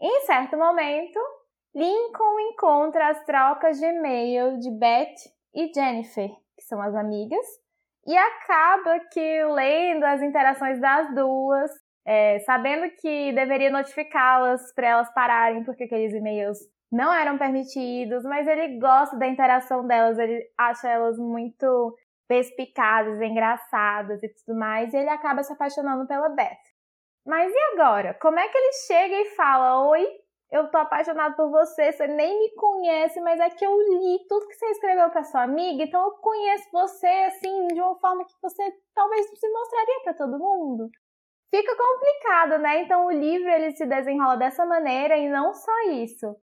Em 0.00 0.20
certo 0.26 0.56
momento, 0.56 1.18
Lincoln 1.74 2.40
encontra 2.52 3.08
as 3.08 3.24
trocas 3.24 3.78
de 3.78 3.86
e-mail 3.86 4.58
de 4.58 4.70
Beth 4.70 5.14
e 5.54 5.72
Jennifer, 5.72 6.30
que 6.56 6.62
são 6.62 6.80
as 6.80 6.94
amigas, 6.94 7.46
e 8.08 8.16
acaba 8.16 9.00
que 9.12 9.44
lendo 9.44 10.02
as 10.04 10.22
interações 10.22 10.80
das 10.80 11.14
duas, 11.14 11.70
é, 12.06 12.38
sabendo 12.40 12.90
que 12.98 13.32
deveria 13.34 13.70
notificá-las 13.70 14.72
para 14.74 14.88
elas 14.88 15.12
pararem, 15.12 15.62
porque 15.62 15.84
aqueles 15.84 16.14
e-mails 16.14 16.58
não 16.90 17.12
eram 17.12 17.36
permitidos, 17.36 18.24
mas 18.24 18.48
ele 18.48 18.78
gosta 18.78 19.14
da 19.18 19.26
interação 19.26 19.86
delas, 19.86 20.18
ele 20.18 20.42
acha 20.56 20.88
elas 20.88 21.18
muito 21.18 21.94
perspicazes, 22.26 23.20
engraçadas 23.20 24.22
e 24.22 24.28
tudo 24.30 24.58
mais, 24.58 24.94
e 24.94 24.96
ele 24.96 25.10
acaba 25.10 25.42
se 25.42 25.52
apaixonando 25.52 26.06
pela 26.06 26.30
Beth. 26.30 26.56
Mas 27.26 27.52
e 27.52 27.58
agora? 27.74 28.14
Como 28.14 28.38
é 28.38 28.48
que 28.48 28.56
ele 28.56 28.72
chega 28.86 29.14
e 29.16 29.34
fala: 29.34 29.86
Oi, 29.86 30.06
eu 30.50 30.70
tô 30.70 30.78
apaixonado 30.78 31.36
por 31.36 31.50
você, 31.50 31.92
você 31.92 32.06
nem 32.06 32.38
me 32.38 32.54
conhece, 32.54 33.20
mas 33.20 33.38
é 33.38 33.50
que 33.50 33.64
eu 33.64 33.76
li 33.76 34.26
tudo 34.28 34.48
que 34.48 34.54
você 34.54 34.66
escreveu 34.70 35.10
para 35.10 35.24
sua 35.24 35.42
amiga, 35.42 35.82
então 35.82 36.02
eu 36.02 36.12
conheço 36.12 36.68
você 36.72 37.06
assim 37.06 37.68
de 37.68 37.80
uma 37.80 37.98
forma 37.98 38.24
que 38.24 38.34
você 38.40 38.62
talvez 38.94 39.26
se 39.38 39.48
mostraria 39.50 40.00
para 40.04 40.14
todo 40.14 40.38
mundo. 40.38 40.90
Fica 41.50 41.76
complicado, 41.76 42.58
né? 42.58 42.82
Então 42.82 43.06
o 43.06 43.10
livro 43.10 43.48
ele 43.48 43.72
se 43.72 43.86
desenrola 43.86 44.36
dessa 44.36 44.66
maneira 44.66 45.16
e 45.16 45.28
não 45.28 45.52
só 45.54 45.72
isso. 45.92 46.36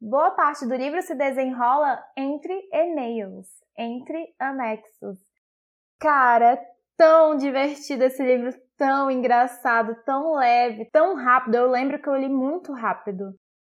Boa 0.00 0.32
parte 0.32 0.66
do 0.66 0.74
livro 0.74 1.00
se 1.02 1.14
desenrola 1.14 2.02
entre 2.16 2.68
e-mails, 2.72 3.48
entre 3.76 4.34
anexos. 4.38 5.18
Cara, 6.00 6.60
tão 6.96 7.36
divertido 7.36 8.04
esse 8.04 8.22
livro, 8.22 8.52
tão 8.76 9.10
engraçado, 9.10 9.96
tão 10.04 10.34
leve, 10.34 10.84
tão 10.90 11.14
rápido. 11.14 11.56
Eu 11.56 11.70
lembro 11.70 12.00
que 12.00 12.08
eu 12.08 12.16
li 12.16 12.28
muito 12.28 12.72
rápido. 12.72 13.34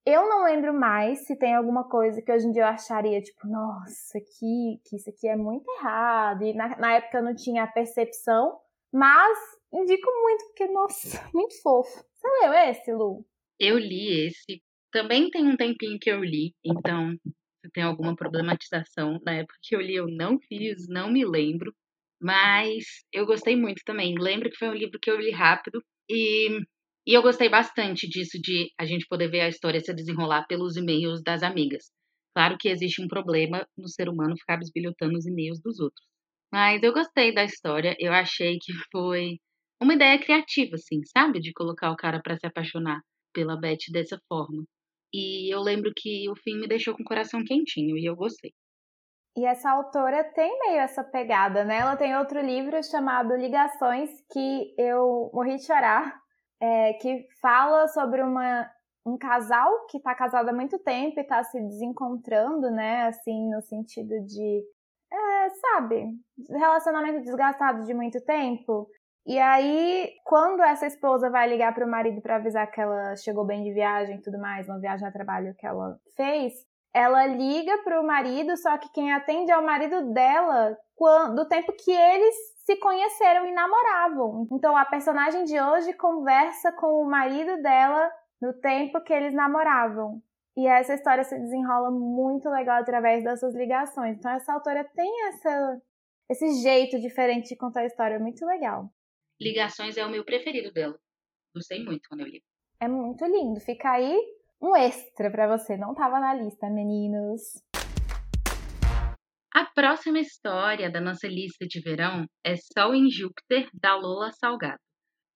Eu 0.10 0.22
não 0.30 0.46
lembro 0.46 0.74
mais 0.74 1.26
se 1.26 1.36
tem 1.36 1.54
alguma 1.54 1.84
coisa 1.84 2.22
que 2.22 2.32
hoje 2.32 2.48
em 2.48 2.54
dia 2.54 2.62
eu 2.62 2.68
acharia, 2.68 3.22
tipo, 3.22 3.46
nossa, 3.46 4.18
que, 4.22 4.80
que 4.86 4.96
isso 4.96 5.10
aqui 5.10 5.28
é 5.28 5.36
muito 5.36 5.70
errado. 5.70 6.46
E 6.46 6.54
na, 6.54 6.78
na 6.78 6.94
época 6.94 7.18
eu 7.18 7.24
não 7.26 7.36
tinha 7.36 7.64
a 7.64 7.68
percepção, 7.68 8.58
mas 8.90 9.38
indico 9.74 10.10
muito, 10.10 10.46
porque, 10.46 10.68
nossa, 10.68 11.30
muito 11.36 11.62
fofo. 11.62 12.06
Você 12.16 12.28
leu 12.42 12.54
esse, 12.54 12.94
Lu? 12.94 13.26
Eu 13.60 13.78
li 13.78 14.28
esse. 14.28 14.64
Também 14.94 15.30
tem 15.30 15.46
um 15.46 15.58
tempinho 15.58 16.00
que 16.00 16.10
eu 16.10 16.24
li, 16.24 16.56
então 16.64 17.14
se 17.60 17.70
tem 17.74 17.84
alguma 17.84 18.16
problematização, 18.16 19.20
na 19.26 19.34
época 19.34 19.58
que 19.62 19.76
eu 19.76 19.82
li 19.82 19.96
eu 19.96 20.08
não 20.08 20.40
fiz, 20.40 20.88
não 20.88 21.12
me 21.12 21.26
lembro. 21.26 21.76
Mas 22.22 22.86
eu 23.12 23.26
gostei 23.26 23.58
muito 23.58 23.82
também. 23.84 24.16
Lembro 24.18 24.50
que 24.50 24.56
foi 24.56 24.70
um 24.70 24.74
livro 24.74 24.98
que 25.02 25.12
eu 25.12 25.20
li 25.20 25.32
rápido 25.32 25.84
e 26.10 26.62
e 27.08 27.14
eu 27.14 27.22
gostei 27.22 27.48
bastante 27.48 28.06
disso, 28.06 28.38
de 28.38 28.70
a 28.78 28.86
gente 28.86 29.08
poder 29.08 29.30
ver 29.30 29.40
a 29.40 29.48
história 29.48 29.80
se 29.80 29.94
desenrolar 29.94 30.46
pelos 30.46 30.76
e-mails 30.76 31.24
das 31.24 31.42
amigas. 31.42 31.86
Claro 32.36 32.58
que 32.60 32.68
existe 32.68 33.02
um 33.02 33.08
problema 33.08 33.66
no 33.78 33.88
ser 33.88 34.10
humano 34.10 34.36
ficar 34.38 34.58
bisbilhotando 34.58 35.18
os 35.18 35.26
e-mails 35.26 35.62
dos 35.62 35.80
outros. 35.80 36.06
Mas 36.52 36.84
eu 36.84 36.92
gostei 36.92 37.34
da 37.34 37.46
história, 37.46 37.96
eu 37.98 38.12
achei 38.12 38.58
que 38.62 38.74
foi 38.92 39.38
uma 39.82 39.94
ideia 39.94 40.20
criativa, 40.20 40.76
assim, 40.76 41.00
sabe? 41.06 41.40
De 41.40 41.54
colocar 41.54 41.92
o 41.92 41.96
cara 41.96 42.22
para 42.22 42.38
se 42.38 42.46
apaixonar 42.46 43.00
pela 43.34 43.58
Beth 43.58 43.90
dessa 43.90 44.20
forma. 44.28 44.66
E 45.14 45.54
eu 45.54 45.62
lembro 45.62 45.94
que 45.96 46.30
o 46.30 46.36
fim 46.36 46.60
me 46.60 46.68
deixou 46.68 46.94
com 46.94 47.04
o 47.04 47.06
coração 47.06 47.42
quentinho 47.42 47.98
e 47.98 48.06
eu 48.06 48.18
gostei. 48.18 48.52
E 49.38 49.46
essa 49.46 49.72
autora 49.72 50.26
tem 50.34 50.60
meio 50.60 50.80
essa 50.80 51.06
pegada, 51.06 51.64
né? 51.64 51.78
Ela 51.78 51.96
tem 51.96 52.18
outro 52.18 52.42
livro 52.42 52.84
chamado 52.84 53.34
Ligações 53.36 54.10
que 54.34 54.76
eu 54.78 55.32
morri 55.34 55.56
de 55.56 55.66
chorar 55.66 56.27
é, 56.62 56.94
que 56.94 57.26
fala 57.42 57.88
sobre 57.88 58.22
uma, 58.22 58.70
um 59.06 59.18
casal 59.18 59.86
que 59.90 59.98
está 59.98 60.14
casado 60.14 60.50
há 60.50 60.54
muito 60.54 60.78
tempo 60.80 61.20
e 61.20 61.22
está 61.22 61.44
se 61.44 61.60
desencontrando, 61.62 62.70
né? 62.72 63.04
Assim, 63.04 63.50
no 63.50 63.62
sentido 63.62 64.20
de, 64.26 64.64
é, 65.12 65.50
sabe, 65.50 66.06
relacionamento 66.50 67.22
desgastado 67.22 67.84
de 67.84 67.94
muito 67.94 68.20
tempo. 68.22 68.88
E 69.26 69.38
aí, 69.40 70.10
quando 70.24 70.62
essa 70.62 70.88
esposa 70.88 71.30
vai 71.30 71.50
ligar 71.50 71.74
para 71.74 71.86
o 71.86 71.90
marido 71.90 72.22
para 72.22 72.38
avisar 72.38 72.70
que 72.72 72.80
ela 72.80 73.16
chegou 73.18 73.46
bem 73.46 73.64
de 73.64 73.74
viagem 73.74 74.18
e 74.18 74.22
tudo 74.22 74.40
mais, 74.40 74.68
uma 74.68 74.80
viagem 74.80 75.06
a 75.06 75.12
trabalho 75.12 75.54
que 75.58 75.68
ela 75.68 75.98
fez, 76.16 76.54
ela 76.94 77.26
liga 77.28 77.78
para 77.84 78.02
o 78.02 78.08
marido, 78.08 78.56
só 78.58 78.78
que 78.78 78.90
quem 78.94 79.12
atende 79.12 79.52
é 79.52 79.58
o 79.58 79.66
marido 79.66 80.14
dela 80.14 80.78
do 81.36 81.48
tempo 81.48 81.74
que 81.74 81.92
eles 81.92 82.36
se 82.68 82.76
conheceram 82.76 83.48
e 83.48 83.54
namoravam. 83.54 84.46
Então 84.52 84.76
a 84.76 84.84
personagem 84.84 85.46
de 85.46 85.58
hoje 85.58 85.94
conversa 85.94 86.70
com 86.74 87.02
o 87.02 87.10
marido 87.10 87.62
dela 87.62 88.12
no 88.42 88.52
tempo 88.60 89.02
que 89.02 89.14
eles 89.14 89.34
namoravam. 89.34 90.22
E 90.58 90.68
essa 90.68 90.94
história 90.94 91.24
se 91.24 91.40
desenrola 91.40 91.90
muito 91.90 92.50
legal 92.50 92.82
através 92.82 93.24
dessas 93.24 93.56
ligações. 93.56 94.18
Então 94.18 94.30
essa 94.32 94.52
autora 94.52 94.84
tem 94.84 95.28
essa, 95.30 95.82
esse 96.30 96.62
jeito 96.62 97.00
diferente 97.00 97.48
de 97.48 97.56
contar 97.56 97.82
a 97.82 97.86
história, 97.86 98.20
muito 98.20 98.46
legal. 98.46 98.92
Ligações 99.40 99.96
é 99.96 100.06
o 100.06 100.10
meu 100.10 100.26
preferido 100.26 100.70
dela. 100.74 101.00
Gostei 101.56 101.82
muito 101.86 102.10
quando 102.10 102.22
eu 102.22 102.28
li. 102.28 102.44
É 102.82 102.88
muito 102.90 103.24
lindo. 103.26 103.62
Fica 103.62 103.92
aí 103.92 104.20
um 104.62 104.76
extra 104.76 105.32
para 105.32 105.58
você. 105.58 105.78
Não 105.78 105.96
tava 105.96 106.20
na 106.20 106.34
lista, 106.34 106.70
meninos. 106.70 107.64
A 109.58 109.66
próxima 109.66 110.20
história 110.20 110.88
da 110.88 111.02
nossa 111.02 111.28
lista 111.28 111.66
de 111.66 111.82
verão 111.82 112.28
é 112.46 112.56
Sol 112.56 112.94
em 112.94 113.10
Júpiter, 113.10 113.68
da 113.74 113.96
Lola 113.96 114.32
Salgado. 114.32 114.78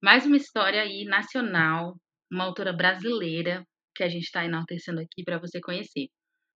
Mais 0.00 0.24
uma 0.24 0.36
história 0.36 0.80
aí 0.80 1.04
nacional, 1.04 1.96
uma 2.30 2.44
autora 2.44 2.72
brasileira 2.72 3.66
que 3.96 4.04
a 4.04 4.08
gente 4.08 4.22
está 4.22 4.44
enaltecendo 4.44 5.00
aqui 5.00 5.24
para 5.24 5.40
você 5.40 5.60
conhecer. 5.60 6.06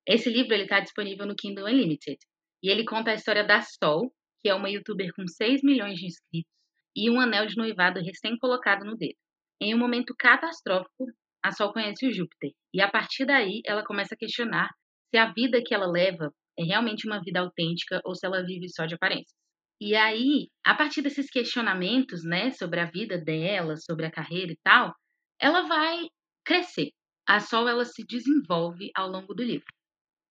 Esse 0.06 0.30
livro 0.30 0.54
ele 0.54 0.62
está 0.62 0.78
disponível 0.78 1.26
no 1.26 1.34
Kindle 1.34 1.66
Unlimited 1.66 2.18
e 2.62 2.70
ele 2.70 2.84
conta 2.84 3.10
a 3.10 3.14
história 3.14 3.42
da 3.42 3.60
Sol, 3.60 4.12
que 4.40 4.48
é 4.48 4.54
uma 4.54 4.70
youtuber 4.70 5.12
com 5.12 5.26
6 5.26 5.64
milhões 5.64 5.98
de 5.98 6.06
inscritos 6.06 6.52
e 6.94 7.10
um 7.10 7.18
anel 7.18 7.46
de 7.46 7.56
noivado 7.56 7.98
recém-colocado 7.98 8.84
no 8.84 8.96
dedo. 8.96 9.18
Em 9.60 9.74
um 9.74 9.78
momento 9.78 10.14
catastrófico, 10.16 11.06
a 11.44 11.50
Sol 11.50 11.72
conhece 11.72 12.06
o 12.06 12.12
Júpiter 12.12 12.52
e 12.72 12.80
a 12.80 12.88
partir 12.88 13.24
daí 13.24 13.60
ela 13.66 13.84
começa 13.84 14.14
a 14.14 14.16
questionar 14.16 14.70
se 15.10 15.18
a 15.18 15.32
vida 15.32 15.60
que 15.66 15.74
ela 15.74 15.90
leva 15.90 16.32
é 16.58 16.64
realmente 16.64 17.06
uma 17.06 17.20
vida 17.20 17.40
autêntica 17.40 18.00
ou 18.04 18.14
se 18.14 18.26
ela 18.26 18.44
vive 18.44 18.68
só 18.68 18.86
de 18.86 18.94
aparências. 18.94 19.34
E 19.80 19.94
aí, 19.94 20.48
a 20.64 20.74
partir 20.74 21.02
desses 21.02 21.28
questionamentos, 21.28 22.24
né, 22.24 22.50
sobre 22.52 22.80
a 22.80 22.86
vida 22.86 23.18
dela, 23.18 23.76
sobre 23.76 24.06
a 24.06 24.10
carreira 24.10 24.52
e 24.52 24.58
tal, 24.64 24.94
ela 25.38 25.62
vai 25.62 26.08
crescer. 26.44 26.90
A 27.28 27.40
Sol 27.40 27.68
ela 27.68 27.84
se 27.84 28.04
desenvolve 28.06 28.90
ao 28.94 29.08
longo 29.08 29.34
do 29.34 29.42
livro. 29.42 29.66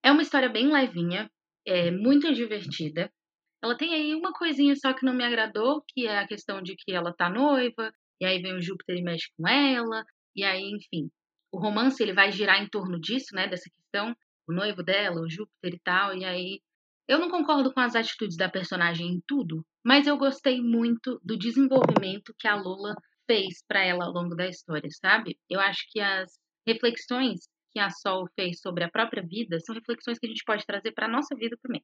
É 0.03 0.11
uma 0.11 0.21
história 0.21 0.49
bem 0.49 0.71
levinha, 0.71 1.29
é 1.65 1.91
muito 1.91 2.33
divertida. 2.33 3.11
Ela 3.63 3.77
tem 3.77 3.93
aí 3.93 4.15
uma 4.15 4.31
coisinha 4.33 4.75
só 4.75 4.93
que 4.93 5.05
não 5.05 5.13
me 5.13 5.23
agradou, 5.23 5.83
que 5.89 6.07
é 6.07 6.19
a 6.19 6.27
questão 6.27 6.61
de 6.61 6.75
que 6.75 6.91
ela 6.91 7.13
tá 7.13 7.29
noiva, 7.29 7.91
e 8.21 8.25
aí 8.25 8.41
vem 8.41 8.55
o 8.55 8.61
Júpiter 8.61 8.97
e 8.97 9.03
mexe 9.03 9.27
com 9.37 9.47
ela, 9.47 10.03
e 10.35 10.43
aí, 10.43 10.71
enfim, 10.71 11.09
o 11.51 11.59
romance 11.59 12.01
ele 12.01 12.13
vai 12.13 12.31
girar 12.31 12.61
em 12.61 12.69
torno 12.69 12.99
disso, 12.99 13.33
né, 13.33 13.47
dessa 13.47 13.69
questão 13.69 14.15
o 14.47 14.53
noivo 14.53 14.83
dela, 14.83 15.21
o 15.21 15.29
Júpiter 15.29 15.73
e 15.73 15.79
tal, 15.79 16.15
e 16.15 16.23
aí 16.23 16.61
eu 17.07 17.19
não 17.19 17.29
concordo 17.29 17.73
com 17.73 17.79
as 17.79 17.95
atitudes 17.95 18.35
da 18.35 18.49
personagem 18.49 19.07
em 19.07 19.21
tudo, 19.27 19.63
mas 19.83 20.07
eu 20.07 20.17
gostei 20.17 20.61
muito 20.61 21.19
do 21.23 21.37
desenvolvimento 21.37 22.33
que 22.39 22.47
a 22.47 22.55
Lola 22.55 22.95
fez 23.27 23.63
para 23.67 23.83
ela 23.83 24.05
ao 24.05 24.11
longo 24.11 24.35
da 24.35 24.47
história, 24.47 24.89
sabe? 24.89 25.37
Eu 25.49 25.59
acho 25.59 25.85
que 25.91 25.99
as 25.99 26.31
reflexões 26.67 27.41
que 27.71 27.79
a 27.79 27.89
Sol 27.89 28.27
fez 28.35 28.59
sobre 28.59 28.83
a 28.83 28.89
própria 28.89 29.21
vida 29.21 29.59
são 29.59 29.75
reflexões 29.75 30.17
que 30.17 30.25
a 30.25 30.29
gente 30.29 30.43
pode 30.45 30.65
trazer 30.65 30.93
para 30.93 31.05
a 31.05 31.11
nossa 31.11 31.35
vida 31.35 31.57
também. 31.61 31.83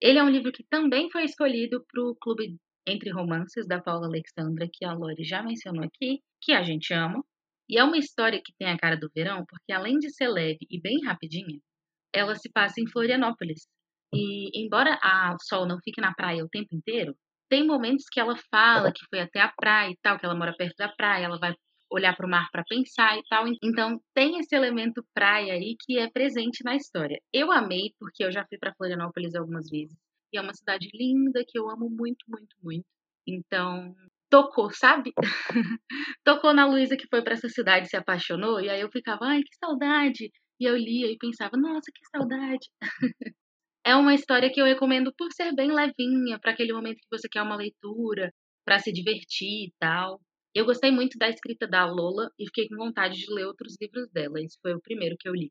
Ele 0.00 0.18
é 0.18 0.22
um 0.22 0.28
livro 0.28 0.52
que 0.52 0.64
também 0.64 1.10
foi 1.10 1.24
escolhido 1.24 1.84
para 1.90 2.02
o 2.02 2.14
Clube 2.16 2.56
Entre 2.86 3.10
Romances, 3.10 3.66
da 3.66 3.80
Paula 3.80 4.06
Alexandra, 4.06 4.68
que 4.70 4.84
a 4.84 4.92
Lori 4.92 5.24
já 5.24 5.42
mencionou 5.42 5.84
aqui, 5.84 6.20
que 6.40 6.52
a 6.52 6.62
gente 6.62 6.92
ama. 6.92 7.24
E 7.68 7.78
é 7.78 7.84
uma 7.84 7.96
história 7.96 8.42
que 8.44 8.52
tem 8.58 8.68
a 8.68 8.76
cara 8.76 8.96
do 8.96 9.10
verão, 9.14 9.44
porque 9.48 9.72
além 9.72 9.98
de 9.98 10.10
ser 10.10 10.28
leve 10.28 10.66
e 10.68 10.80
bem 10.80 11.00
rapidinha, 11.04 11.58
ela 12.14 12.34
se 12.34 12.50
passa 12.52 12.80
em 12.80 12.88
Florianópolis. 12.88 13.66
E 14.14 14.50
embora 14.64 14.98
a 15.02 15.36
Sol 15.40 15.66
não 15.66 15.78
fique 15.82 16.00
na 16.00 16.14
praia 16.14 16.44
o 16.44 16.48
tempo 16.48 16.74
inteiro, 16.74 17.14
tem 17.48 17.66
momentos 17.66 18.06
que 18.10 18.20
ela 18.20 18.36
fala 18.50 18.92
que 18.92 19.04
foi 19.10 19.20
até 19.20 19.40
a 19.40 19.52
praia 19.54 19.90
e 19.90 19.98
tal, 20.02 20.18
que 20.18 20.24
ela 20.24 20.34
mora 20.34 20.54
perto 20.56 20.76
da 20.76 20.88
praia, 20.88 21.24
ela 21.24 21.38
vai 21.38 21.54
olhar 21.90 22.16
para 22.16 22.26
o 22.26 22.30
mar 22.30 22.48
para 22.50 22.64
pensar 22.64 23.18
e 23.18 23.22
tal. 23.28 23.44
Então 23.62 24.00
tem 24.14 24.38
esse 24.38 24.54
elemento 24.54 25.04
praia 25.14 25.54
aí 25.54 25.76
que 25.80 25.98
é 25.98 26.10
presente 26.10 26.64
na 26.64 26.74
história. 26.74 27.20
Eu 27.32 27.52
amei 27.52 27.92
porque 27.98 28.24
eu 28.24 28.32
já 28.32 28.44
fui 28.46 28.58
para 28.58 28.74
Florianópolis 28.74 29.34
algumas 29.34 29.68
vezes. 29.68 29.96
E 30.32 30.38
é 30.38 30.40
uma 30.40 30.54
cidade 30.54 30.88
linda 30.94 31.44
que 31.46 31.58
eu 31.58 31.68
amo 31.68 31.90
muito, 31.90 32.24
muito, 32.28 32.56
muito. 32.62 32.86
Então, 33.26 33.94
tocou, 34.30 34.70
sabe? 34.72 35.12
tocou 36.24 36.54
na 36.54 36.66
Luísa 36.66 36.96
que 36.96 37.06
foi 37.08 37.22
para 37.22 37.34
essa 37.34 37.48
cidade 37.48 37.88
se 37.88 37.96
apaixonou. 37.96 38.60
E 38.60 38.70
aí 38.70 38.80
eu 38.80 38.90
ficava, 38.90 39.26
ai, 39.26 39.42
que 39.42 39.54
saudade. 39.56 40.30
E 40.62 40.64
eu 40.64 40.76
lia 40.76 41.10
e 41.10 41.18
pensava, 41.18 41.56
nossa, 41.56 41.90
que 41.92 42.06
saudade. 42.16 42.68
é 43.84 43.96
uma 43.96 44.14
história 44.14 44.48
que 44.48 44.60
eu 44.60 44.64
recomendo 44.64 45.12
por 45.18 45.26
ser 45.32 45.52
bem 45.52 45.72
levinha, 45.72 46.38
para 46.38 46.52
aquele 46.52 46.72
momento 46.72 46.98
que 46.98 47.10
você 47.10 47.28
quer 47.28 47.42
uma 47.42 47.56
leitura, 47.56 48.32
para 48.64 48.78
se 48.78 48.92
divertir 48.92 49.66
e 49.66 49.72
tal. 49.80 50.20
Eu 50.54 50.64
gostei 50.64 50.92
muito 50.92 51.18
da 51.18 51.28
escrita 51.28 51.66
da 51.66 51.84
Lola 51.84 52.30
e 52.38 52.46
fiquei 52.46 52.68
com 52.68 52.76
vontade 52.76 53.14
de 53.16 53.34
ler 53.34 53.44
outros 53.44 53.74
livros 53.80 54.08
dela. 54.12 54.40
Esse 54.40 54.56
foi 54.62 54.72
o 54.72 54.80
primeiro 54.80 55.16
que 55.18 55.28
eu 55.28 55.32
li. 55.32 55.50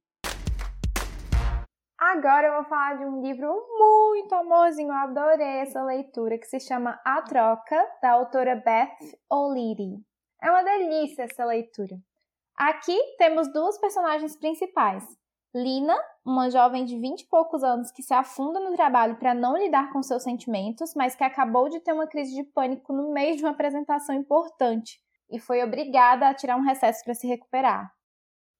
Agora 2.00 2.48
eu 2.48 2.54
vou 2.54 2.64
falar 2.70 2.98
de 2.98 3.04
um 3.04 3.22
livro 3.22 3.50
muito 3.78 4.34
amorzinho, 4.34 4.92
eu 4.92 4.96
adorei 4.96 5.60
essa 5.60 5.84
leitura, 5.84 6.40
que 6.40 6.46
se 6.46 6.62
chama 6.62 6.98
A 7.06 7.22
Troca, 7.22 7.86
da 8.02 8.12
autora 8.12 8.56
Beth 8.56 8.96
O'Leary. 9.30 10.00
É 10.42 10.50
uma 10.50 10.64
delícia 10.64 11.24
essa 11.24 11.44
leitura. 11.44 11.98
Aqui 12.64 12.96
temos 13.18 13.52
duas 13.52 13.80
personagens 13.80 14.36
principais. 14.36 15.04
Lina, 15.52 15.98
uma 16.24 16.48
jovem 16.52 16.86
de 16.86 16.96
20 16.96 17.22
e 17.22 17.28
poucos 17.28 17.64
anos 17.64 17.90
que 17.90 18.04
se 18.04 18.14
afunda 18.14 18.60
no 18.60 18.76
trabalho 18.76 19.16
para 19.16 19.34
não 19.34 19.58
lidar 19.58 19.92
com 19.92 20.04
seus 20.04 20.22
sentimentos, 20.22 20.94
mas 20.96 21.16
que 21.16 21.24
acabou 21.24 21.70
de 21.70 21.80
ter 21.80 21.92
uma 21.92 22.06
crise 22.06 22.36
de 22.36 22.44
pânico 22.44 22.94
no 22.94 23.12
meio 23.12 23.36
de 23.36 23.44
uma 23.44 23.50
apresentação 23.50 24.14
importante 24.14 25.00
e 25.28 25.40
foi 25.40 25.64
obrigada 25.64 26.28
a 26.28 26.36
tirar 26.36 26.56
um 26.56 26.62
recesso 26.62 27.04
para 27.04 27.16
se 27.16 27.26
recuperar. 27.26 27.92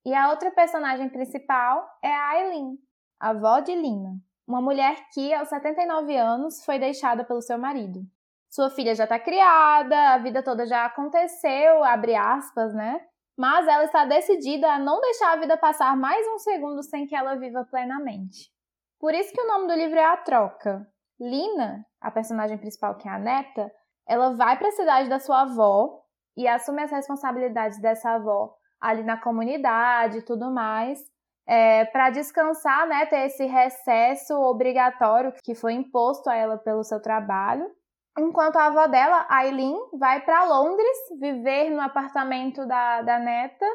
E 0.04 0.16
a 0.16 0.32
outra 0.32 0.50
personagem 0.50 1.08
principal 1.08 1.88
é 2.02 2.12
a 2.12 2.30
Aileen, 2.30 2.80
avó 3.20 3.60
de 3.60 3.76
Lina, 3.76 4.16
uma 4.48 4.64
mulher 4.64 4.96
que, 5.14 5.32
aos 5.32 5.50
79 5.50 6.18
anos, 6.18 6.66
foi 6.66 6.80
deixada 6.80 7.24
pelo 7.24 7.44
seu 7.44 7.60
marido. 7.60 8.02
Sua 8.50 8.72
filha 8.72 8.96
já 8.96 9.04
está 9.04 9.20
criada, 9.20 10.16
a 10.16 10.18
vida 10.18 10.42
toda 10.42 10.66
já 10.66 10.86
aconteceu, 10.86 11.84
abre 11.84 12.16
aspas, 12.16 12.74
né? 12.74 13.00
Mas 13.38 13.68
ela 13.68 13.86
está 13.86 14.06
decidida 14.06 14.72
a 14.72 14.80
não 14.80 15.00
deixar 15.00 15.34
a 15.34 15.38
vida 15.38 15.58
passar 15.58 15.96
mais 15.96 16.28
um 16.28 16.38
segundo 16.38 16.84
sem 16.84 17.08
que 17.08 17.16
ela 17.16 17.36
viva 17.36 17.66
plenamente. 17.66 18.52
Por 19.00 19.14
isso 19.14 19.34
que 19.34 19.42
o 19.42 19.48
nome 19.48 19.68
do 19.68 19.74
livro 19.74 19.98
é 19.98 20.06
A 20.06 20.18
Troca. 20.18 20.88
Lina, 21.20 21.86
a 22.00 22.12
personagem 22.12 22.58
principal 22.58 22.98
que 22.98 23.08
é 23.08 23.12
a 23.12 23.20
neta, 23.20 23.72
ela 24.08 24.36
vai 24.36 24.58
para 24.58 24.68
a 24.68 24.74
cidade 24.74 25.10
da 25.10 25.20
sua 25.20 25.42
avó 25.42 26.02
e 26.36 26.48
assume 26.48 26.82
as 26.82 26.92
responsabilidades 26.92 27.80
dessa 27.80 28.12
avó 28.12 28.56
ali 28.80 29.04
na 29.04 29.18
comunidade 29.18 30.18
e 30.18 30.22
tudo 30.24 30.52
mais, 30.52 31.00
é, 31.48 31.86
para 31.86 32.10
descansar, 32.10 32.88
né, 32.88 33.06
ter 33.06 33.28
esse 33.28 33.46
recesso 33.46 34.34
obrigatório 34.34 35.34
que 35.44 35.54
foi 35.54 35.74
imposto 35.74 36.30
a 36.30 36.36
ela 36.36 36.58
pelo 36.58 36.84
seu 36.84 37.02
trabalho. 37.02 37.70
Enquanto 38.18 38.58
a 38.58 38.66
avó 38.66 38.88
dela, 38.88 39.26
Aileen, 39.30 39.78
vai 39.98 40.22
para 40.22 40.44
Londres 40.46 40.98
viver 41.20 41.70
no 41.70 41.82
apartamento 41.82 42.66
da, 42.68 43.02
da 43.02 43.20
neta 43.20 43.66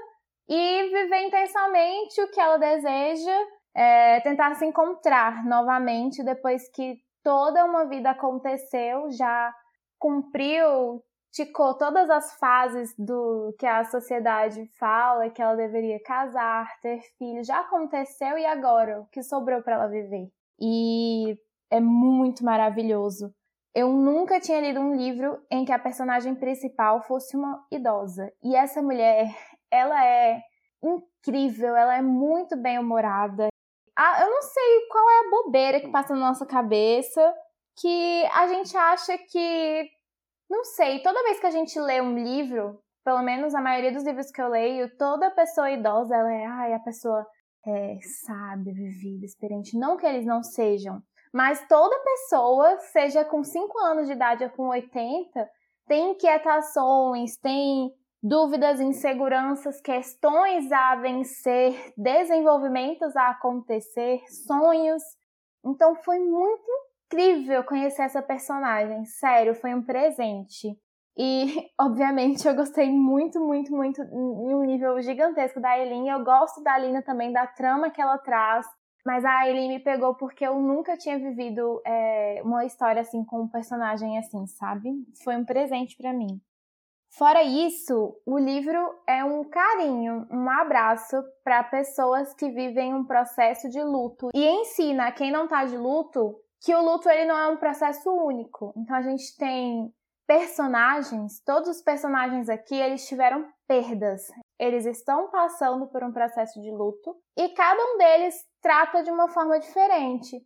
e 0.49 0.83
viver 0.85 1.23
intensamente 1.23 2.21
o 2.21 2.31
que 2.31 2.41
ela 2.41 2.59
deseja, 2.59 3.47
é, 3.75 4.21
tentar 4.21 4.55
se 4.55 4.67
encontrar 4.67 5.45
novamente 5.45 6.23
depois 6.23 6.69
que 6.71 6.99
toda 7.23 7.65
uma 7.65 7.87
vida 7.87 8.11
aconteceu, 8.11 9.11
já 9.11 9.53
cumpriu, 9.99 11.03
ticou 11.33 11.75
todas 11.77 12.09
as 12.09 12.39
fases 12.39 12.95
do 12.99 13.55
que 13.59 13.67
a 13.67 13.85
sociedade 13.85 14.65
fala 14.79 15.31
que 15.31 15.43
ela 15.43 15.57
deveria 15.57 16.01
casar, 16.03 16.69
ter 16.81 17.01
filhos, 17.19 17.47
já 17.47 17.61
aconteceu 17.61 18.39
e 18.39 18.47
agora 18.47 19.01
o 19.01 19.07
que 19.07 19.23
sobrou 19.23 19.63
para 19.63 19.75
ela 19.75 19.89
viver? 19.89 20.31
E 20.61 21.37
é 21.71 21.81
muito 21.81 22.45
maravilhoso. 22.45 23.35
Eu 23.77 23.93
nunca 23.93 24.41
tinha 24.41 24.59
lido 24.59 24.81
um 24.81 24.97
livro 24.97 25.39
em 25.51 25.63
que 25.63 25.71
a 25.71 25.79
personagem 25.79 26.35
principal 26.35 27.03
fosse 27.03 27.37
uma 27.37 27.63
idosa. 27.71 28.33
E 28.43 28.57
essa 28.57 28.81
mulher, 28.81 29.29
ela 29.71 30.03
é 30.03 30.41
incrível, 30.83 31.77
ela 31.77 31.95
é 31.95 32.01
muito 32.01 32.57
bem 32.57 32.79
humorada. 32.79 33.49
Ah, 33.95 34.23
eu 34.23 34.31
não 34.31 34.41
sei 34.41 34.89
qual 34.91 35.11
é 35.11 35.19
a 35.19 35.31
bobeira 35.31 35.81
que 35.81 35.91
passa 35.91 36.15
na 36.15 36.21
nossa 36.21 36.47
cabeça 36.47 37.35
que 37.79 38.25
a 38.33 38.47
gente 38.47 38.75
acha 38.75 39.19
que 39.19 39.91
não 40.49 40.65
sei, 40.65 41.03
toda 41.03 41.23
vez 41.25 41.39
que 41.39 41.47
a 41.47 41.51
gente 41.51 41.79
lê 41.79 42.01
um 42.01 42.17
livro, 42.17 42.81
pelo 43.05 43.23
menos 43.23 43.55
a 43.55 43.61
maioria 43.61 43.93
dos 43.93 44.05
livros 44.05 44.31
que 44.31 44.41
eu 44.41 44.49
leio, 44.49 44.97
toda 44.97 45.31
pessoa 45.33 45.71
idosa, 45.71 46.17
ela 46.17 46.33
é, 46.33 46.47
ai, 46.47 46.73
a 46.73 46.79
pessoa 46.79 47.27
é 47.67 47.99
sábia, 48.25 48.73
vivida, 48.73 49.27
experiente. 49.27 49.79
Não 49.79 49.99
que 49.99 50.07
eles 50.07 50.25
não 50.25 50.43
sejam, 50.43 51.03
mas 51.33 51.67
toda 51.69 52.03
pessoa, 52.03 52.79
seja 52.79 53.25
com 53.25 53.43
5 53.43 53.79
anos 53.81 54.07
de 54.07 54.13
idade 54.13 54.45
ou 54.45 54.51
com 54.51 54.69
80, 54.69 55.49
tem 55.87 56.13
inquietações, 56.13 57.37
tem 57.37 57.93
dúvidas, 58.23 58.81
inseguranças, 58.81 59.81
questões 59.81 60.71
a 60.73 60.97
vencer, 60.97 61.93
desenvolvimentos 61.97 63.15
a 63.17 63.31
acontecer, 63.31 64.21
sonhos. 64.47 65.03
Então 65.65 65.95
foi 65.97 66.19
muito 66.19 66.71
incrível 67.07 67.63
conhecer 67.65 68.03
essa 68.03 68.23
personagem. 68.23 69.05
Sério, 69.05 69.55
foi 69.55 69.75
um 69.75 69.83
presente. 69.83 70.77
E, 71.17 71.71
obviamente, 71.81 72.47
eu 72.47 72.55
gostei 72.55 72.91
muito, 72.91 73.41
muito, 73.41 73.75
muito, 73.75 74.03
em 74.03 74.55
um 74.55 74.63
nível 74.65 75.01
gigantesco 75.01 75.61
da 75.61 75.79
Eileen. 75.79 76.09
Eu 76.09 76.25
gosto 76.25 76.63
da 76.63 76.75
Alina 76.75 77.03
também, 77.03 77.33
da 77.33 77.47
trama 77.47 77.91
que 77.91 78.01
ela 78.01 78.19
traz. 78.19 78.67
Mas 79.07 79.25
a 79.25 79.47
Eileen 79.47 79.69
me 79.69 79.79
pegou 79.79 80.17
porque 80.17 80.45
eu 80.45 80.59
nunca 80.59 80.97
tinha 80.97 81.17
vivido 81.17 81.81
é, 81.87 82.43
uma 82.45 82.65
história 82.65 83.01
assim 83.01 83.25
com 83.25 83.43
um 83.43 83.49
personagem 83.49 84.19
assim, 84.19 84.45
sabe? 84.49 84.91
Foi 85.23 85.37
um 85.37 85.45
presente 85.45 85.97
para 85.97 86.13
mim. 86.13 86.41
Fora 87.17 87.45
isso, 87.45 88.21
o 88.27 88.37
livro 88.37 88.77
é 89.07 89.23
um 89.23 89.45
carinho, 89.45 90.27
um 90.29 90.51
abraço 90.51 91.23
para 91.45 91.63
pessoas 91.63 92.35
que 92.35 92.51
vivem 92.51 92.95
um 92.95 93.05
processo 93.05 93.71
de 93.71 93.81
luto 93.81 94.29
e 94.35 94.45
ensina 94.45 95.07
a 95.07 95.13
quem 95.13 95.31
não 95.31 95.47
tá 95.47 95.65
de 95.65 95.77
luto 95.77 96.35
que 96.61 96.75
o 96.75 96.83
luto 96.83 97.09
ele 97.09 97.27
não 97.27 97.39
é 97.39 97.47
um 97.47 97.57
processo 97.57 98.11
único. 98.11 98.75
Então 98.77 98.97
a 98.97 99.03
gente 99.03 99.37
tem 99.37 99.89
personagens, 100.27 101.41
todos 101.47 101.69
os 101.69 101.81
personagens 101.81 102.49
aqui, 102.49 102.75
eles 102.75 103.07
tiveram 103.07 103.47
perdas. 103.69 104.23
Eles 104.59 104.87
estão 104.87 105.31
passando 105.31 105.87
por 105.89 106.03
um 106.03 106.13
processo 106.13 106.61
de 106.61 106.71
luto 106.71 107.15
e 107.37 107.51
cada 107.51 107.83
um 107.83 107.99
deles 107.99 108.35
trata 108.63 109.03
de 109.03 109.11
uma 109.11 109.29
forma 109.29 109.59
diferente. 109.59 110.41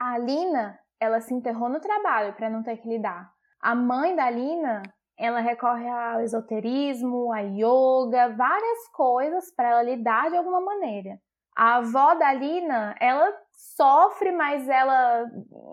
A 0.00 0.18
Lina, 0.18 0.78
ela 1.00 1.20
se 1.20 1.32
enterrou 1.32 1.68
no 1.68 1.80
trabalho 1.80 2.34
para 2.34 2.50
não 2.50 2.62
ter 2.62 2.76
que 2.78 2.88
lidar. 2.88 3.30
A 3.60 3.74
mãe 3.74 4.16
da 4.16 4.28
Lina, 4.28 4.82
ela 5.16 5.40
recorre 5.40 5.88
ao 5.88 6.20
esoterismo, 6.20 7.32
a 7.32 7.40
yoga, 7.40 8.34
várias 8.36 8.88
coisas 8.92 9.54
para 9.54 9.68
ela 9.70 9.82
lidar 9.82 10.30
de 10.30 10.36
alguma 10.36 10.60
maneira. 10.60 11.18
A 11.56 11.76
avó 11.76 12.14
da 12.14 12.32
Lina, 12.32 12.96
ela 13.00 13.32
sofre, 13.76 14.32
mas 14.32 14.68
ela 14.68 15.24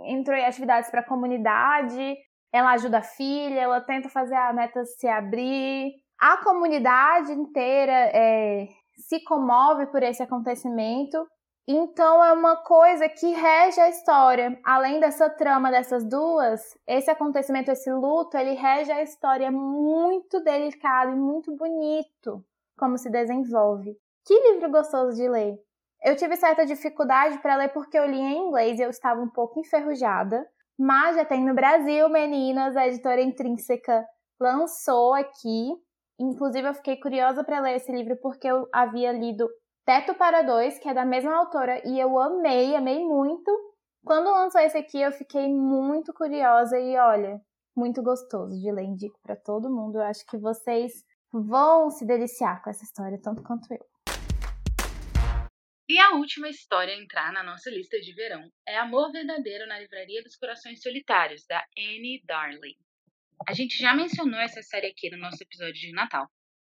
entrou 0.05 0.37
em 0.37 0.45
atividades 0.45 0.91
para 0.91 0.99
a 0.99 1.07
comunidade, 1.07 2.17
ela 2.51 2.71
ajuda 2.71 2.99
a 2.99 3.03
filha, 3.03 3.61
ela 3.61 3.81
tenta 3.81 4.09
fazer 4.09 4.35
a 4.35 4.53
neta 4.53 4.83
se 4.85 5.07
abrir. 5.07 5.93
A 6.19 6.37
comunidade 6.43 7.31
inteira 7.31 7.93
é, 8.13 8.67
se 8.97 9.23
comove 9.23 9.87
por 9.87 10.03
esse 10.03 10.21
acontecimento. 10.21 11.25
Então 11.67 12.23
é 12.23 12.33
uma 12.33 12.57
coisa 12.57 13.07
que 13.07 13.27
rege 13.27 13.79
a 13.79 13.89
história. 13.89 14.59
Além 14.65 14.99
dessa 14.99 15.29
trama 15.29 15.71
dessas 15.71 16.03
duas, 16.03 16.61
esse 16.87 17.09
acontecimento, 17.09 17.71
esse 17.71 17.91
luto, 17.91 18.35
ele 18.37 18.55
rege 18.55 18.91
a 18.91 19.03
história 19.03 19.45
é 19.45 19.51
muito 19.51 20.43
delicado 20.43 21.11
e 21.11 21.15
muito 21.15 21.55
bonito 21.55 22.43
como 22.77 22.97
se 22.97 23.09
desenvolve. 23.09 23.95
Que 24.25 24.33
livro 24.51 24.71
gostoso 24.71 25.15
de 25.15 25.29
ler! 25.29 25.57
Eu 26.03 26.15
tive 26.15 26.37
certa 26.37 26.65
dificuldade 26.65 27.37
para 27.39 27.55
ler 27.55 27.69
porque 27.69 27.99
eu 27.99 28.05
li 28.05 28.19
em 28.19 28.47
inglês 28.47 28.79
e 28.79 28.83
eu 28.83 28.89
estava 28.89 29.21
um 29.21 29.29
pouco 29.29 29.59
enferrujada, 29.59 30.47
mas 30.77 31.17
já 31.17 31.25
tem 31.25 31.45
no 31.45 31.53
Brasil, 31.53 32.07
meninas, 32.09 32.75
a 32.77 32.87
editora 32.87 33.21
Intrínseca 33.21 34.05
lançou 34.39 35.13
aqui. 35.13 35.73
Inclusive, 36.19 36.67
eu 36.67 36.73
fiquei 36.73 36.97
curiosa 36.97 37.43
para 37.43 37.61
ler 37.61 37.77
esse 37.77 37.91
livro 37.91 38.17
porque 38.21 38.47
eu 38.47 38.67
havia 38.73 39.11
lido 39.11 39.47
Teto 39.85 40.13
para 40.13 40.41
Dois, 40.41 40.77
que 40.77 40.89
é 40.89 40.93
da 40.93 41.05
mesma 41.05 41.35
autora, 41.35 41.81
e 41.85 41.99
eu 41.99 42.19
amei, 42.19 42.75
amei 42.75 42.99
muito. 42.99 43.51
Quando 44.05 44.29
lançou 44.29 44.61
esse 44.61 44.77
aqui, 44.77 45.01
eu 45.01 45.11
fiquei 45.11 45.47
muito 45.47 46.13
curiosa 46.13 46.77
e 46.77 46.97
olha, 46.97 47.39
muito 47.75 48.03
gostoso 48.03 48.59
de 48.59 48.71
ler. 48.71 48.83
Indico 48.83 49.19
para 49.23 49.35
todo 49.35 49.73
mundo. 49.73 49.97
Eu 49.97 50.03
acho 50.03 50.25
que 50.25 50.37
vocês 50.37 50.91
vão 51.31 51.89
se 51.89 52.05
deliciar 52.05 52.61
com 52.61 52.69
essa 52.69 52.83
história, 52.83 53.19
tanto 53.21 53.41
quanto 53.41 53.71
eu. 53.73 53.79
E 55.87 55.97
a 55.97 56.11
última 56.11 56.49
história 56.49 56.93
a 56.93 56.97
entrar 56.97 57.33
na 57.33 57.41
nossa 57.41 57.69
lista 57.71 57.99
de 57.99 58.13
verão 58.13 58.47
é 58.67 58.77
Amor 58.77 59.11
Verdadeiro 59.11 59.65
na 59.65 59.79
Livraria 59.79 60.21
dos 60.21 60.35
Corações 60.35 60.81
Solitários, 60.81 61.45
da 61.47 61.63
Annie 61.77 62.21
Darling. 62.25 62.77
A 63.47 63.53
gente 63.53 63.77
já 63.77 63.93
mencionou 63.93 64.39
essa 64.39 64.61
série 64.61 64.87
aqui 64.87 65.09
no 65.09 65.17
nosso 65.17 65.41
episódio 65.41 65.73
de 65.73 65.91
Natal. 65.91 66.29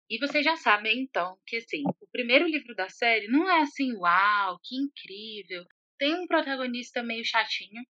E 0.10 0.18
vocês 0.18 0.44
já 0.44 0.56
sabem, 0.56 1.02
então, 1.02 1.38
que 1.46 1.58
assim, 1.58 1.84
o 1.86 2.08
primeiro 2.12 2.48
livro 2.48 2.74
da 2.76 2.90
série 2.90 3.28
não 3.28 3.50
é 3.50 3.62
assim, 3.62 3.94
uau, 3.94 4.60
que 4.64 4.76
incrível, 4.76 5.66
tem 6.00 6.16
um 6.16 6.26
protagonista 6.26 7.04
meio 7.04 7.24
chatinho, 7.24 7.84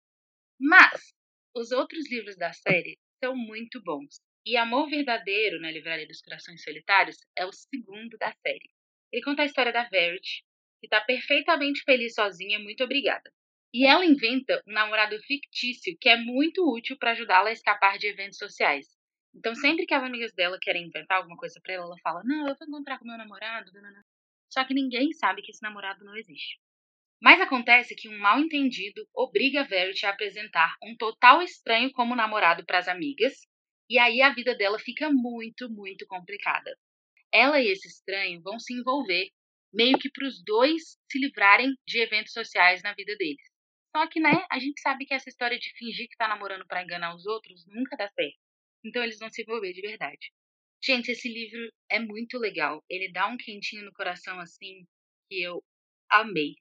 mas 0.59 1.13
os 1.55 1.71
outros 1.71 2.09
livros 2.11 2.35
da 2.35 2.51
série 2.51 2.97
são 3.23 3.35
muito 3.35 3.81
bons. 3.81 4.19
E 4.45 4.57
Amor 4.57 4.89
Verdadeiro 4.89 5.61
na 5.61 5.71
Livraria 5.71 6.07
dos 6.07 6.21
Corações 6.21 6.63
Solitários 6.63 7.17
é 7.37 7.45
o 7.45 7.53
segundo 7.53 8.17
da 8.17 8.33
série. 8.45 8.69
Ele 9.11 9.23
conta 9.23 9.43
a 9.43 9.45
história 9.45 9.71
da 9.71 9.87
Verity, 9.87 10.43
que 10.79 10.87
está 10.87 11.01
perfeitamente 11.01 11.83
feliz 11.83 12.13
sozinha, 12.15 12.59
muito 12.59 12.83
obrigada. 12.83 13.31
E 13.73 13.85
ela 13.85 14.05
inventa 14.05 14.61
um 14.67 14.73
namorado 14.73 15.17
fictício 15.23 15.95
que 15.99 16.09
é 16.09 16.17
muito 16.17 16.67
útil 16.73 16.97
para 16.97 17.11
ajudá-la 17.11 17.49
a 17.49 17.53
escapar 17.53 17.97
de 17.97 18.07
eventos 18.07 18.37
sociais. 18.37 18.87
Então, 19.35 19.53
sempre 19.53 19.85
que 19.85 19.93
as 19.93 20.03
amigas 20.03 20.33
dela 20.33 20.57
querem 20.59 20.87
inventar 20.87 21.17
alguma 21.17 21.37
coisa 21.37 21.59
para 21.63 21.73
ela, 21.75 21.85
ela 21.85 21.97
fala: 22.01 22.23
Não, 22.23 22.47
eu 22.47 22.55
vou 22.55 22.67
encontrar 22.67 22.97
com 22.97 23.05
meu 23.05 23.17
namorado. 23.17 23.71
Só 24.51 24.65
que 24.65 24.73
ninguém 24.73 25.11
sabe 25.13 25.41
que 25.43 25.51
esse 25.51 25.61
namorado 25.61 26.03
não 26.03 26.17
existe. 26.17 26.59
Mas 27.21 27.41
acontece 27.41 27.95
que 27.95 28.09
um 28.09 28.17
mal 28.17 28.39
entendido 28.39 29.07
obriga 29.13 29.61
a 29.61 29.65
Verity 29.65 30.05
a 30.05 30.11
apresentar 30.11 30.75
um 30.81 30.95
total 30.95 31.41
estranho 31.41 31.91
como 31.91 32.15
namorado 32.15 32.65
para 32.65 32.79
as 32.79 32.87
amigas, 32.87 33.33
e 33.89 33.99
aí 33.99 34.21
a 34.21 34.33
vida 34.33 34.55
dela 34.55 34.79
fica 34.79 35.09
muito, 35.11 35.69
muito 35.69 36.07
complicada. 36.07 36.75
Ela 37.31 37.61
e 37.61 37.67
esse 37.67 37.87
estranho 37.87 38.41
vão 38.41 38.57
se 38.59 38.73
envolver 38.73 39.29
meio 39.73 39.99
que 39.99 40.09
para 40.09 40.27
os 40.27 40.41
dois 40.43 40.97
se 41.11 41.19
livrarem 41.19 41.75
de 41.85 41.99
eventos 41.99 42.33
sociais 42.33 42.81
na 42.81 42.93
vida 42.93 43.15
deles. 43.17 43.48
Só 43.95 44.07
que, 44.07 44.19
né, 44.19 44.45
a 44.51 44.59
gente 44.59 44.79
sabe 44.81 45.05
que 45.05 45.13
essa 45.13 45.29
história 45.29 45.57
de 45.57 45.71
fingir 45.77 46.07
que 46.07 46.17
tá 46.17 46.27
namorando 46.27 46.65
para 46.67 46.83
enganar 46.83 47.15
os 47.15 47.25
outros 47.25 47.65
nunca 47.67 47.97
dá 47.97 48.07
certo. 48.09 48.37
Então 48.83 49.03
eles 49.03 49.19
vão 49.19 49.29
se 49.29 49.41
envolver 49.41 49.73
de 49.73 49.81
verdade. 49.81 50.31
Gente, 50.83 51.11
esse 51.11 51.27
livro 51.27 51.71
é 51.89 51.99
muito 51.99 52.37
legal. 52.37 52.83
Ele 52.89 53.11
dá 53.11 53.27
um 53.27 53.37
quentinho 53.37 53.83
no 53.83 53.93
coração 53.93 54.39
assim 54.39 54.85
que 55.29 55.41
eu 55.41 55.63
amei. 56.09 56.55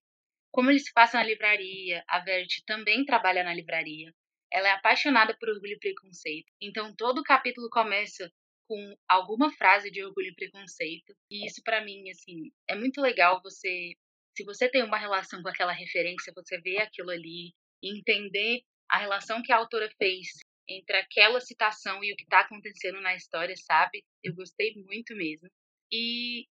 Como 0.50 0.70
ele 0.70 0.80
se 0.80 0.92
passa 0.92 1.18
na 1.18 1.24
livraria, 1.24 2.02
a 2.08 2.20
Verity 2.20 2.64
também 2.64 3.04
trabalha 3.04 3.44
na 3.44 3.54
livraria. 3.54 4.12
Ela 4.50 4.68
é 4.68 4.72
apaixonada 4.72 5.36
por 5.38 5.50
orgulho 5.50 5.74
e 5.74 5.78
preconceito. 5.78 6.50
Então 6.60 6.94
todo 6.96 7.18
o 7.18 7.24
capítulo 7.24 7.68
começa 7.70 8.30
com 8.66 8.96
alguma 9.08 9.52
frase 9.52 9.90
de 9.90 10.02
orgulho 10.04 10.28
e 10.28 10.34
preconceito. 10.34 11.14
E 11.30 11.46
isso 11.46 11.62
para 11.62 11.84
mim 11.84 12.10
assim, 12.10 12.50
é 12.68 12.74
muito 12.74 13.00
legal 13.00 13.40
você 13.42 13.92
se 14.38 14.44
você 14.44 14.70
tem 14.70 14.84
uma 14.84 14.96
relação 14.96 15.42
com 15.42 15.48
aquela 15.48 15.72
referência, 15.72 16.32
você 16.32 16.60
vê 16.60 16.78
aquilo 16.78 17.10
ali 17.10 17.52
entender 17.82 18.60
a 18.88 18.96
relação 18.96 19.42
que 19.42 19.52
a 19.52 19.56
autora 19.56 19.90
fez 19.98 20.28
entre 20.68 20.96
aquela 20.96 21.40
citação 21.40 22.04
e 22.04 22.12
o 22.12 22.16
que 22.16 22.22
está 22.22 22.40
acontecendo 22.40 23.00
na 23.00 23.16
história, 23.16 23.56
sabe? 23.56 24.04
Eu 24.22 24.32
gostei 24.36 24.74
muito 24.76 25.16
mesmo. 25.16 25.48
E 25.90 26.46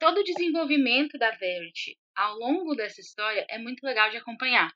todo 0.00 0.18
o 0.18 0.24
desenvolvimento 0.24 1.16
da 1.16 1.30
Verity 1.30 1.96
ao 2.16 2.34
longo 2.34 2.74
dessa 2.74 3.00
história 3.00 3.46
é 3.48 3.56
muito 3.56 3.84
legal 3.84 4.10
de 4.10 4.16
acompanhar. 4.16 4.72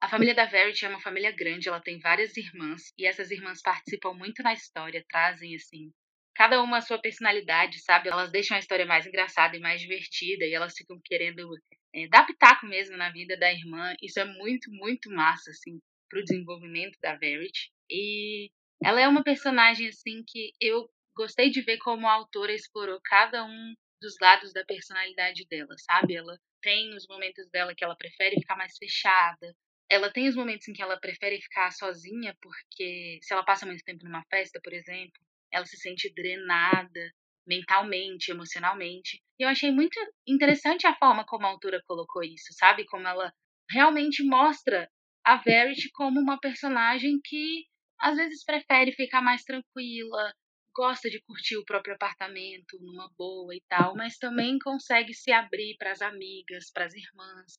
A 0.00 0.08
família 0.08 0.34
da 0.34 0.46
Verity 0.46 0.86
é 0.86 0.88
uma 0.88 1.02
família 1.02 1.32
grande, 1.32 1.68
ela 1.68 1.82
tem 1.82 1.98
várias 1.98 2.34
irmãs 2.34 2.94
e 2.96 3.04
essas 3.04 3.30
irmãs 3.30 3.60
participam 3.60 4.14
muito 4.14 4.42
na 4.42 4.54
história, 4.54 5.04
trazem 5.06 5.54
assim 5.54 5.92
cada 6.36 6.62
uma 6.62 6.78
a 6.78 6.82
sua 6.82 6.98
personalidade, 6.98 7.80
sabe? 7.80 8.08
Elas 8.10 8.30
deixam 8.30 8.56
a 8.56 8.60
história 8.60 8.84
mais 8.84 9.06
engraçada 9.06 9.56
e 9.56 9.60
mais 9.60 9.80
divertida 9.80 10.44
e 10.44 10.52
elas 10.52 10.74
ficam 10.76 11.00
querendo 11.02 11.48
é, 11.94 12.06
dar 12.08 12.26
pitaco 12.26 12.66
mesmo 12.66 12.96
na 12.96 13.10
vida 13.10 13.36
da 13.38 13.50
irmã. 13.50 13.94
Isso 14.02 14.20
é 14.20 14.24
muito, 14.24 14.70
muito 14.70 15.10
massa, 15.10 15.50
assim, 15.50 15.80
pro 16.10 16.22
desenvolvimento 16.22 16.98
da 17.00 17.16
Verity. 17.16 17.70
E 17.90 18.50
ela 18.84 19.00
é 19.00 19.08
uma 19.08 19.24
personagem, 19.24 19.88
assim, 19.88 20.22
que 20.28 20.52
eu 20.60 20.88
gostei 21.16 21.48
de 21.50 21.62
ver 21.62 21.78
como 21.78 22.06
a 22.06 22.12
autora 22.12 22.52
explorou 22.52 23.00
cada 23.02 23.42
um 23.44 23.74
dos 24.00 24.14
lados 24.20 24.52
da 24.52 24.62
personalidade 24.64 25.46
dela, 25.48 25.74
sabe? 25.78 26.16
Ela 26.16 26.38
tem 26.60 26.94
os 26.94 27.06
momentos 27.08 27.48
dela 27.50 27.74
que 27.74 27.82
ela 27.82 27.96
prefere 27.96 28.36
ficar 28.38 28.56
mais 28.56 28.76
fechada. 28.76 29.54
Ela 29.88 30.12
tem 30.12 30.28
os 30.28 30.36
momentos 30.36 30.68
em 30.68 30.74
que 30.74 30.82
ela 30.82 31.00
prefere 31.00 31.40
ficar 31.40 31.70
sozinha, 31.70 32.36
porque 32.42 33.18
se 33.22 33.32
ela 33.32 33.44
passa 33.44 33.64
muito 33.64 33.82
tempo 33.84 34.04
numa 34.04 34.24
festa, 34.28 34.60
por 34.62 34.74
exemplo, 34.74 35.25
ela 35.52 35.66
se 35.66 35.76
sente 35.76 36.12
drenada 36.14 37.10
mentalmente, 37.46 38.30
emocionalmente. 38.30 39.22
E 39.38 39.44
eu 39.44 39.48
achei 39.48 39.70
muito 39.70 39.98
interessante 40.26 40.86
a 40.86 40.96
forma 40.96 41.24
como 41.24 41.46
a 41.46 41.50
autora 41.50 41.80
colocou 41.86 42.22
isso, 42.24 42.52
sabe? 42.52 42.84
Como 42.86 43.06
ela 43.06 43.32
realmente 43.70 44.24
mostra 44.24 44.90
a 45.24 45.36
Verity 45.36 45.90
como 45.92 46.20
uma 46.20 46.38
personagem 46.38 47.20
que 47.24 47.64
às 48.00 48.16
vezes 48.16 48.44
prefere 48.44 48.92
ficar 48.92 49.22
mais 49.22 49.42
tranquila, 49.42 50.32
gosta 50.74 51.08
de 51.08 51.20
curtir 51.22 51.56
o 51.56 51.64
próprio 51.64 51.94
apartamento 51.94 52.78
numa 52.80 53.10
boa 53.16 53.54
e 53.54 53.62
tal, 53.68 53.94
mas 53.96 54.18
também 54.18 54.58
consegue 54.58 55.14
se 55.14 55.32
abrir 55.32 55.76
para 55.78 55.92
as 55.92 56.02
amigas, 56.02 56.70
para 56.72 56.84
as 56.84 56.94
irmãs 56.94 57.54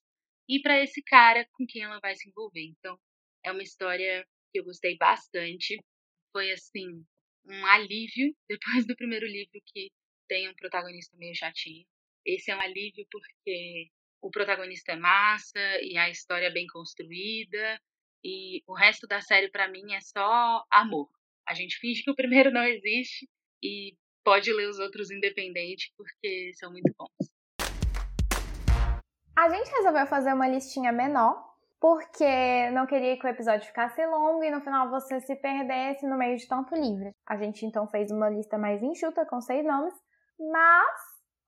e 0.48 0.62
para 0.62 0.80
esse 0.82 1.02
cara 1.04 1.46
com 1.54 1.66
quem 1.68 1.84
ela 1.84 2.00
vai 2.00 2.16
se 2.16 2.30
envolver. 2.30 2.64
Então, 2.78 2.98
é 3.44 3.52
uma 3.52 3.64
história 3.64 4.24
que 4.52 4.60
eu 4.60 4.64
gostei 4.64 4.96
bastante. 4.98 5.78
Foi 6.32 6.52
assim, 6.52 7.04
um 7.48 7.66
alívio 7.66 8.36
depois 8.50 8.86
do 8.86 8.96
primeiro 8.96 9.26
livro 9.26 9.62
que 9.66 9.92
tem 10.28 10.50
um 10.50 10.56
protagonista 10.56 11.16
meio 11.18 11.36
chatinho. 11.36 11.86
Esse 12.26 12.52
é 12.52 12.56
um 12.56 12.62
alívio 12.62 13.06
porque 13.10 13.90
o 14.22 14.30
protagonista 14.30 14.92
é 14.92 14.96
massa 14.98 15.60
e 15.82 15.98
a 15.98 16.10
história 16.10 16.48
é 16.48 16.52
bem 16.52 16.68
construída 16.68 17.82
e 18.24 18.62
o 18.68 18.74
resto 18.74 19.08
da 19.08 19.22
série 19.22 19.50
para 19.50 19.70
mim 19.70 19.94
é 19.94 20.02
só 20.02 20.66
amor. 20.70 21.10
A 21.48 21.54
gente 21.54 21.78
finge 21.78 22.04
que 22.04 22.12
o 22.12 22.16
primeiro 22.16 22.52
não 22.52 22.64
existe 22.64 23.30
e 23.64 23.96
pode 24.24 24.52
ler 24.52 24.68
os 24.68 24.80
outros 24.80 25.10
independente 25.10 25.94
porque 25.96 26.52
são 26.56 26.72
muito 26.72 26.94
bons. 26.98 27.38
A 29.38 29.50
gente 29.50 29.72
resolveu 29.72 30.06
fazer 30.08 30.34
uma 30.34 30.48
listinha 30.48 30.92
menor 30.92 31.47
porque 31.80 32.70
não 32.72 32.86
queria 32.86 33.18
que 33.18 33.26
o 33.26 33.30
episódio 33.30 33.68
ficasse 33.68 34.06
longo 34.06 34.44
e 34.44 34.52
no 34.52 34.62
final 34.62 34.90
você 34.90 35.20
se 35.22 35.36
perdesse 35.36 36.08
no 36.08 36.18
meio 36.18 36.38
de 36.38 36.48
tanto 36.48 36.76
livro. 36.76 37.14
A 37.26 37.38
gente 37.38 37.66
então 37.66 37.88
fez 37.88 38.12
uma 38.12 38.30
lista 38.30 38.58
mais 38.58 38.82
enxuta 38.82 39.26
com 39.26 39.40
seis 39.40 39.66
nomes, 39.66 39.94
mas 40.40 41.02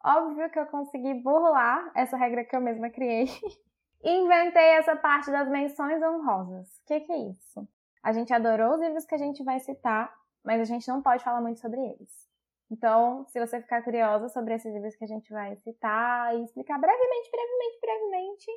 óbvio 0.05 0.49
que 0.49 0.59
eu 0.59 0.67
consegui 0.67 1.15
burlar 1.15 1.91
essa 1.95 2.15
regra 2.15 2.45
que 2.45 2.55
eu 2.55 2.61
mesma 2.61 2.89
criei 2.89 3.25
inventei 4.03 4.69
essa 4.77 4.95
parte 4.95 5.31
das 5.31 5.49
menções 5.49 6.01
honrosas. 6.01 6.67
O 6.67 6.85
que, 6.85 6.99
que 7.01 7.11
é 7.11 7.17
isso? 7.17 7.67
A 8.03 8.13
gente 8.13 8.33
adorou 8.33 8.75
os 8.75 8.81
livros 8.81 9.05
que 9.05 9.15
a 9.15 9.17
gente 9.17 9.43
vai 9.43 9.59
citar, 9.59 10.13
mas 10.43 10.61
a 10.61 10.65
gente 10.65 10.87
não 10.87 11.01
pode 11.01 11.23
falar 11.23 11.41
muito 11.41 11.59
sobre 11.59 11.81
eles. 11.81 12.29
Então, 12.71 13.25
se 13.27 13.39
você 13.39 13.59
ficar 13.61 13.81
curiosa 13.81 14.29
sobre 14.29 14.53
esses 14.53 14.71
livros 14.71 14.95
que 14.95 15.03
a 15.03 15.07
gente 15.07 15.33
vai 15.33 15.55
citar 15.57 16.35
e 16.35 16.43
explicar 16.43 16.79
brevemente, 16.79 17.31
brevemente, 17.31 17.79
brevemente, 17.81 18.51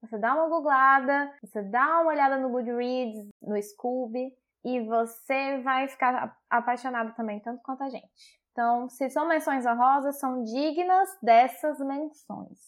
você 0.00 0.18
dá 0.18 0.34
uma 0.34 0.48
googlada, 0.48 1.32
você 1.42 1.62
dá 1.62 2.00
uma 2.00 2.10
olhada 2.10 2.38
no 2.38 2.50
Goodreads, 2.50 3.28
no 3.42 3.60
Scooby, 3.60 4.32
e 4.64 4.80
você 4.80 5.58
vai 5.62 5.88
ficar 5.88 6.36
apaixonado 6.50 7.14
também, 7.14 7.40
tanto 7.40 7.62
quanto 7.62 7.82
a 7.82 7.88
gente. 7.88 8.38
Então, 8.52 8.88
se 8.88 9.08
são 9.10 9.26
menções 9.26 9.64
honrosas, 9.66 10.18
são 10.18 10.42
dignas 10.42 11.08
dessas 11.22 11.78
menções. 11.78 12.58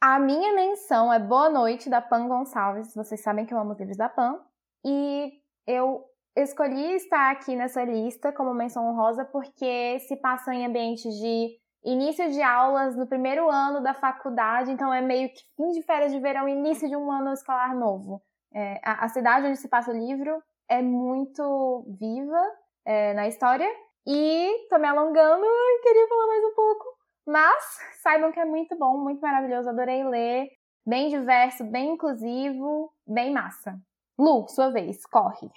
A 0.00 0.18
minha 0.18 0.54
menção 0.54 1.12
é 1.12 1.18
Boa 1.18 1.48
Noite, 1.48 1.88
da 1.88 2.00
Pan 2.00 2.26
Gonçalves. 2.26 2.94
Vocês 2.94 3.20
sabem 3.20 3.46
que 3.46 3.54
eu 3.54 3.58
amo 3.58 3.72
os 3.72 3.78
livros 3.78 3.96
da 3.96 4.08
Pan. 4.08 4.40
E 4.84 5.32
eu 5.66 6.04
escolhi 6.36 6.94
estar 6.94 7.30
aqui 7.30 7.54
nessa 7.54 7.84
lista 7.84 8.32
como 8.32 8.54
menção 8.54 8.88
honrosa 8.88 9.24
porque 9.24 10.00
se 10.00 10.16
passa 10.16 10.52
em 10.54 10.66
ambientes 10.66 11.14
de 11.14 11.58
início 11.84 12.30
de 12.30 12.40
aulas 12.40 12.96
no 12.96 13.06
primeiro 13.06 13.50
ano 13.50 13.82
da 13.82 13.94
faculdade, 13.94 14.70
então 14.70 14.92
é 14.92 15.00
meio 15.00 15.28
que 15.28 15.42
fim 15.56 15.70
de 15.70 15.82
férias 15.82 16.12
de 16.12 16.20
verão, 16.20 16.48
início 16.48 16.88
de 16.88 16.96
um 16.96 17.10
ano 17.10 17.32
escolar 17.32 17.74
novo. 17.74 18.22
É, 18.54 18.80
a, 18.84 19.04
a, 19.04 19.08
cidade 19.08 19.46
onde 19.46 19.58
se 19.58 19.68
passa 19.68 19.90
o 19.90 19.96
livro 19.96 20.42
é 20.68 20.82
muito 20.82 21.84
viva 21.98 22.42
é, 22.84 23.14
na 23.14 23.26
história 23.26 23.66
e 24.06 24.66
tô 24.68 24.78
me 24.78 24.86
alongando 24.86 25.44
e 25.44 25.82
queria 25.82 26.06
falar 26.06 26.26
mais 26.26 26.44
um 26.44 26.54
pouco, 26.54 26.84
mas 27.26 27.64
saibam 28.02 28.30
que 28.30 28.40
é 28.40 28.44
muito 28.44 28.76
bom, 28.76 28.98
muito 28.98 29.20
maravilhoso, 29.20 29.70
adorei 29.70 30.04
ler, 30.04 30.48
bem 30.86 31.08
diverso, 31.08 31.64
bem 31.64 31.94
inclusivo, 31.94 32.92
bem 33.06 33.32
massa. 33.32 33.78
Lu, 34.18 34.46
sua 34.48 34.70
vez, 34.70 35.04
corre. 35.06 35.50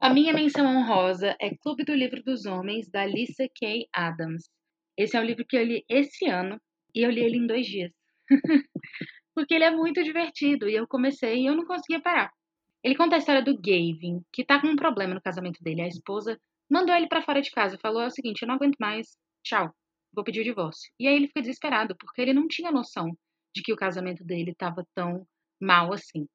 A 0.00 0.12
minha 0.12 0.32
menção 0.32 0.66
honrosa 0.66 1.34
é 1.40 1.54
Clube 1.56 1.84
do 1.84 1.94
Livro 1.94 2.22
dos 2.22 2.44
Homens, 2.44 2.90
da 2.90 3.06
Lisa 3.06 3.46
K. 3.54 3.88
Adams. 3.94 4.44
Esse 4.96 5.16
é 5.16 5.20
um 5.20 5.24
livro 5.24 5.44
que 5.46 5.56
eu 5.56 5.64
li 5.64 5.84
esse 5.88 6.26
ano 6.26 6.60
e 6.94 7.02
eu 7.02 7.10
li 7.10 7.20
ele 7.22 7.36
em 7.36 7.46
dois 7.46 7.66
dias. 7.66 7.92
Porque 9.34 9.54
ele 9.54 9.64
é 9.64 9.70
muito 9.70 10.02
divertido 10.02 10.68
e 10.68 10.74
eu 10.74 10.86
comecei 10.88 11.42
e 11.42 11.46
eu 11.46 11.54
não 11.54 11.66
conseguia 11.66 12.00
parar. 12.00 12.30
Ele 12.82 12.96
conta 12.96 13.16
a 13.16 13.18
história 13.18 13.42
do 13.42 13.56
Gavin, 13.56 14.22
que 14.32 14.44
tá 14.44 14.60
com 14.60 14.68
um 14.68 14.76
problema 14.76 15.14
no 15.14 15.20
casamento 15.20 15.62
dele. 15.62 15.82
A 15.82 15.88
esposa 15.88 16.38
mandou 16.70 16.94
ele 16.94 17.08
para 17.08 17.22
fora 17.22 17.42
de 17.42 17.50
casa, 17.50 17.78
falou 17.80 18.00
é 18.00 18.06
o 18.06 18.10
seguinte: 18.10 18.42
eu 18.42 18.48
não 18.48 18.54
aguento 18.54 18.76
mais, 18.78 19.08
tchau, 19.44 19.74
vou 20.14 20.24
pedir 20.24 20.40
o 20.40 20.44
divórcio. 20.44 20.90
E 20.98 21.06
aí 21.06 21.14
ele 21.14 21.28
fica 21.28 21.42
desesperado, 21.42 21.96
porque 21.98 22.22
ele 22.22 22.32
não 22.32 22.48
tinha 22.48 22.72
noção 22.72 23.16
de 23.54 23.62
que 23.62 23.72
o 23.72 23.76
casamento 23.76 24.24
dele 24.24 24.52
estava 24.52 24.86
tão 24.94 25.26
mal 25.60 25.92
assim. 25.92 26.26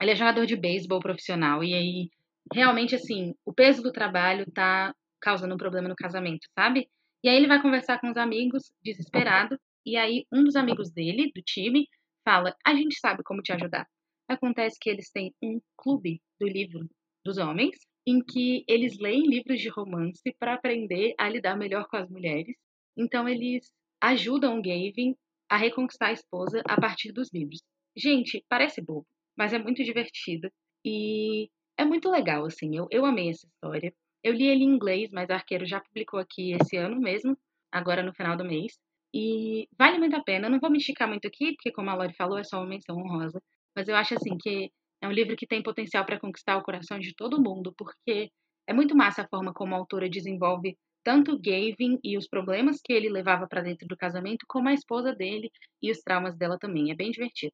Ele 0.00 0.10
é 0.10 0.16
jogador 0.16 0.46
de 0.46 0.56
beisebol 0.56 1.00
profissional 1.00 1.62
e 1.62 1.74
aí 1.74 2.10
realmente 2.52 2.94
assim, 2.94 3.34
o 3.44 3.52
peso 3.52 3.82
do 3.82 3.92
trabalho 3.92 4.50
tá 4.50 4.94
causando 5.20 5.54
um 5.54 5.58
problema 5.58 5.88
no 5.88 5.94
casamento, 5.94 6.48
sabe? 6.58 6.88
E 7.22 7.28
aí 7.28 7.36
ele 7.36 7.46
vai 7.48 7.60
conversar 7.62 8.00
com 8.00 8.10
os 8.10 8.16
amigos, 8.16 8.72
desesperado, 8.82 9.58
e 9.86 9.96
aí 9.96 10.26
um 10.32 10.44
dos 10.44 10.56
amigos 10.56 10.90
dele, 10.90 11.30
do 11.34 11.42
time, 11.42 11.88
fala: 12.24 12.56
"A 12.64 12.74
gente 12.74 12.98
sabe 12.98 13.22
como 13.22 13.42
te 13.42 13.52
ajudar". 13.52 13.86
Acontece 14.28 14.78
que 14.80 14.90
eles 14.90 15.10
têm 15.10 15.34
um 15.42 15.60
clube 15.76 16.20
do 16.40 16.46
livro 16.48 16.88
dos 17.24 17.38
homens, 17.38 17.76
em 18.06 18.20
que 18.22 18.64
eles 18.68 18.98
leem 18.98 19.28
livros 19.28 19.60
de 19.60 19.68
romance 19.68 20.22
para 20.38 20.54
aprender 20.54 21.14
a 21.18 21.28
lidar 21.28 21.56
melhor 21.56 21.86
com 21.88 21.96
as 21.96 22.08
mulheres. 22.10 22.56
Então 22.96 23.28
eles 23.28 23.70
ajudam 24.00 24.60
Gavin 24.60 25.14
a 25.48 25.56
reconquistar 25.56 26.08
a 26.08 26.12
esposa 26.12 26.62
a 26.66 26.80
partir 26.80 27.12
dos 27.12 27.30
livros. 27.32 27.60
Gente, 27.96 28.44
parece 28.48 28.80
bobo, 28.80 29.06
mas 29.36 29.52
é 29.52 29.58
muito 29.58 29.84
divertido 29.84 30.50
e 30.84 31.48
é 31.76 31.84
muito 31.84 32.10
legal, 32.10 32.44
assim. 32.46 32.76
Eu, 32.76 32.88
eu 32.90 33.04
amei 33.04 33.28
essa 33.30 33.46
história. 33.46 33.94
Eu 34.22 34.32
li 34.32 34.46
ele 34.46 34.64
em 34.64 34.68
inglês, 34.68 35.10
mas 35.12 35.28
o 35.28 35.32
Arqueiro 35.32 35.66
já 35.66 35.80
publicou 35.80 36.20
aqui 36.20 36.52
esse 36.52 36.76
ano 36.76 37.00
mesmo, 37.00 37.36
agora 37.70 38.02
no 38.02 38.14
final 38.14 38.36
do 38.36 38.44
mês. 38.44 38.78
E 39.14 39.68
vale 39.78 39.98
muito 39.98 40.16
a 40.16 40.22
pena. 40.22 40.46
Eu 40.46 40.50
não 40.50 40.60
vou 40.60 40.70
me 40.70 40.78
esticar 40.78 41.08
muito 41.08 41.26
aqui, 41.26 41.52
porque 41.54 41.72
como 41.72 41.90
a 41.90 41.94
Lori 41.94 42.14
falou, 42.14 42.38
é 42.38 42.44
só 42.44 42.58
uma 42.58 42.68
menção 42.68 42.96
honrosa. 42.96 43.42
Mas 43.74 43.88
eu 43.88 43.96
acho 43.96 44.14
assim 44.14 44.36
que 44.38 44.70
é 45.00 45.08
um 45.08 45.12
livro 45.12 45.36
que 45.36 45.46
tem 45.46 45.62
potencial 45.62 46.04
para 46.06 46.20
conquistar 46.20 46.56
o 46.56 46.62
coração 46.62 46.98
de 46.98 47.14
todo 47.14 47.42
mundo, 47.42 47.74
porque 47.76 48.30
é 48.66 48.72
muito 48.72 48.96
massa 48.96 49.22
a 49.22 49.28
forma 49.28 49.52
como 49.52 49.74
a 49.74 49.78
autora 49.78 50.08
desenvolve 50.08 50.76
tanto 51.04 51.36
Gavin 51.36 51.98
e 52.04 52.16
os 52.16 52.28
problemas 52.28 52.80
que 52.82 52.92
ele 52.92 53.08
levava 53.08 53.48
para 53.48 53.60
dentro 53.60 53.88
do 53.88 53.96
casamento, 53.96 54.46
como 54.48 54.68
a 54.68 54.72
esposa 54.72 55.12
dele 55.12 55.50
e 55.82 55.90
os 55.90 55.98
traumas 55.98 56.36
dela 56.36 56.56
também. 56.58 56.92
É 56.92 56.94
bem 56.94 57.10
divertido. 57.10 57.52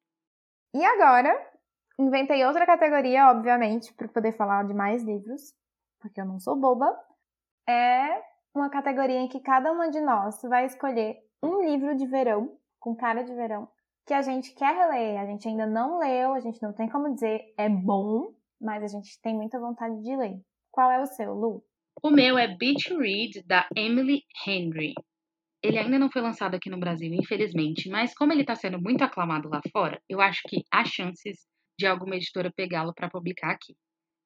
E 0.75 0.85
agora, 0.85 1.33
inventei 1.99 2.45
outra 2.45 2.67
categoria, 2.67 3.31
obviamente, 3.31 3.91
para 3.95 4.07
poder 4.07 4.33
falar 4.33 4.67
de 4.67 4.73
mais 4.75 5.03
livros 5.03 5.51
porque 5.99 6.19
eu 6.21 6.25
não 6.25 6.39
sou 6.39 6.55
boba, 6.55 6.97
é 7.67 8.21
uma 8.53 8.69
categoria 8.69 9.19
em 9.19 9.27
que 9.27 9.39
cada 9.39 9.71
uma 9.71 9.89
de 9.89 10.01
nós 10.01 10.41
vai 10.43 10.65
escolher 10.65 11.17
um 11.41 11.61
livro 11.61 11.95
de 11.95 12.05
verão, 12.05 12.57
com 12.79 12.95
cara 12.95 13.23
de 13.23 13.33
verão, 13.33 13.67
que 14.05 14.13
a 14.13 14.21
gente 14.21 14.53
quer 14.53 14.89
ler, 14.89 15.17
a 15.17 15.25
gente 15.25 15.47
ainda 15.47 15.67
não 15.67 15.99
leu, 15.99 16.33
a 16.33 16.39
gente 16.39 16.61
não 16.61 16.73
tem 16.73 16.89
como 16.89 17.13
dizer 17.13 17.53
é 17.57 17.69
bom, 17.69 18.33
mas 18.59 18.83
a 18.83 18.87
gente 18.87 19.21
tem 19.21 19.35
muita 19.35 19.59
vontade 19.59 20.01
de 20.01 20.15
ler. 20.15 20.41
Qual 20.71 20.91
é 20.91 21.01
o 21.01 21.05
seu, 21.05 21.33
Lu? 21.33 21.63
O 22.01 22.09
meu 22.09 22.37
é 22.37 22.47
Beach 22.47 22.93
Read, 22.93 23.43
da 23.45 23.67
Emily 23.75 24.23
Henry. 24.47 24.93
Ele 25.61 25.77
ainda 25.77 25.99
não 25.99 26.09
foi 26.09 26.21
lançado 26.21 26.55
aqui 26.55 26.69
no 26.69 26.79
Brasil, 26.79 27.13
infelizmente, 27.13 27.89
mas 27.89 28.13
como 28.15 28.31
ele 28.31 28.41
está 28.41 28.55
sendo 28.55 28.81
muito 28.81 29.03
aclamado 29.03 29.49
lá 29.49 29.61
fora, 29.71 30.01
eu 30.07 30.21
acho 30.21 30.41
que 30.47 30.63
há 30.71 30.85
chances 30.85 31.45
de 31.77 31.85
alguma 31.85 32.15
editora 32.15 32.51
pegá-lo 32.55 32.93
para 32.93 33.09
publicar 33.09 33.51
aqui. 33.51 33.75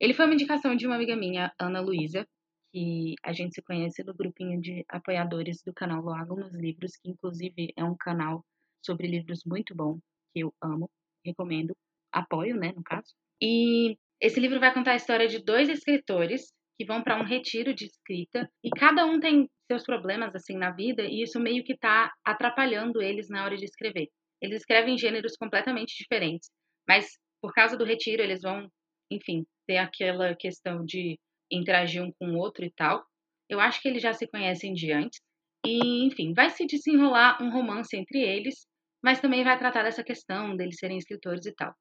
Ele 0.03 0.13
foi 0.13 0.25
uma 0.25 0.33
indicação 0.33 0.75
de 0.75 0.85
uma 0.85 0.95
amiga 0.95 1.15
minha, 1.15 1.49
Ana 1.57 1.79
Luísa, 1.79 2.27
que 2.73 3.15
a 3.23 3.31
gente 3.31 3.55
se 3.55 3.61
conhece 3.61 4.03
do 4.03 4.13
grupinho 4.13 4.59
de 4.59 4.83
apoiadores 4.89 5.61
do 5.65 5.73
canal 5.73 6.03
Loago 6.03 6.35
nos 6.35 6.53
Livros, 6.53 6.97
que 6.97 7.09
inclusive 7.09 7.71
é 7.77 7.85
um 7.85 7.95
canal 7.95 8.43
sobre 8.85 9.07
livros 9.07 9.39
muito 9.45 9.73
bom, 9.73 9.97
que 10.33 10.41
eu 10.41 10.53
amo, 10.61 10.89
recomendo, 11.25 11.73
apoio, 12.11 12.57
né, 12.57 12.73
no 12.75 12.83
caso. 12.83 13.13
E 13.41 13.95
esse 14.19 14.41
livro 14.41 14.59
vai 14.59 14.73
contar 14.73 14.91
a 14.91 14.97
história 14.97 15.25
de 15.25 15.41
dois 15.41 15.69
escritores 15.69 16.51
que 16.77 16.85
vão 16.85 17.01
para 17.01 17.17
um 17.17 17.23
retiro 17.23 17.73
de 17.73 17.85
escrita 17.85 18.49
e 18.61 18.69
cada 18.71 19.05
um 19.05 19.21
tem 19.21 19.49
seus 19.71 19.83
problemas 19.83 20.35
assim 20.35 20.57
na 20.57 20.71
vida 20.71 21.03
e 21.03 21.23
isso 21.23 21.39
meio 21.39 21.63
que 21.63 21.73
está 21.73 22.11
atrapalhando 22.25 23.01
eles 23.01 23.29
na 23.29 23.45
hora 23.45 23.55
de 23.55 23.63
escrever. 23.63 24.09
Eles 24.41 24.57
escrevem 24.57 24.97
gêneros 24.97 25.37
completamente 25.37 25.95
diferentes, 25.97 26.49
mas 26.85 27.07
por 27.41 27.53
causa 27.53 27.77
do 27.77 27.85
retiro 27.85 28.21
eles 28.21 28.41
vão, 28.41 28.67
enfim, 29.11 29.45
ter 29.67 29.77
aquela 29.77 30.35
questão 30.35 30.83
de 30.85 31.19
interagir 31.51 32.03
um 32.03 32.11
com 32.11 32.31
o 32.31 32.37
outro 32.37 32.65
e 32.65 32.71
tal. 32.71 33.03
Eu 33.49 33.59
acho 33.59 33.81
que 33.81 33.87
eles 33.87 34.01
já 34.01 34.13
se 34.13 34.27
conhecem 34.27 34.73
de 34.73 34.91
antes. 34.91 35.19
E, 35.65 36.05
enfim, 36.05 36.33
vai 36.33 36.49
se 36.49 36.65
desenrolar 36.65 37.41
um 37.41 37.51
romance 37.51 37.95
entre 37.95 38.19
eles, 38.19 38.67
mas 39.03 39.21
também 39.21 39.43
vai 39.43 39.57
tratar 39.57 39.83
dessa 39.83 40.03
questão 40.03 40.55
deles 40.55 40.77
serem 40.77 40.97
escritores 40.97 41.45
e 41.45 41.53
tal. 41.53 41.73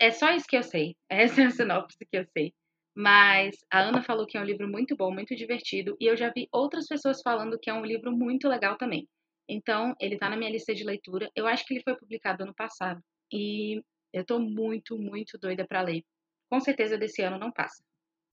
É 0.00 0.10
só 0.10 0.30
isso 0.32 0.46
que 0.48 0.56
eu 0.56 0.62
sei. 0.62 0.96
Essa 1.08 1.42
é 1.42 1.46
a 1.46 1.50
sinopse 1.50 1.98
que 2.10 2.16
eu 2.16 2.24
sei. 2.36 2.52
Mas 2.96 3.56
a 3.72 3.80
Ana 3.80 4.02
falou 4.02 4.26
que 4.26 4.36
é 4.36 4.40
um 4.40 4.44
livro 4.44 4.68
muito 4.68 4.96
bom, 4.96 5.12
muito 5.12 5.34
divertido, 5.34 5.96
e 6.00 6.06
eu 6.06 6.16
já 6.16 6.30
vi 6.30 6.48
outras 6.52 6.86
pessoas 6.86 7.20
falando 7.22 7.58
que 7.58 7.68
é 7.68 7.74
um 7.74 7.84
livro 7.84 8.12
muito 8.12 8.48
legal 8.48 8.76
também. 8.78 9.08
Então, 9.48 9.94
ele 10.00 10.16
tá 10.16 10.30
na 10.30 10.36
minha 10.36 10.50
lista 10.50 10.74
de 10.74 10.84
leitura. 10.84 11.30
Eu 11.34 11.46
acho 11.46 11.64
que 11.66 11.74
ele 11.74 11.82
foi 11.82 11.96
publicado 11.96 12.44
ano 12.44 12.54
passado. 12.54 13.00
E 13.32 13.82
eu 14.12 14.24
tô 14.24 14.38
muito, 14.38 14.96
muito 14.96 15.38
doida 15.38 15.66
para 15.66 15.82
ler. 15.82 16.02
Com 16.54 16.60
certeza 16.60 16.96
desse 16.96 17.22
ano 17.22 17.38
não 17.38 17.50
passa. 17.50 17.82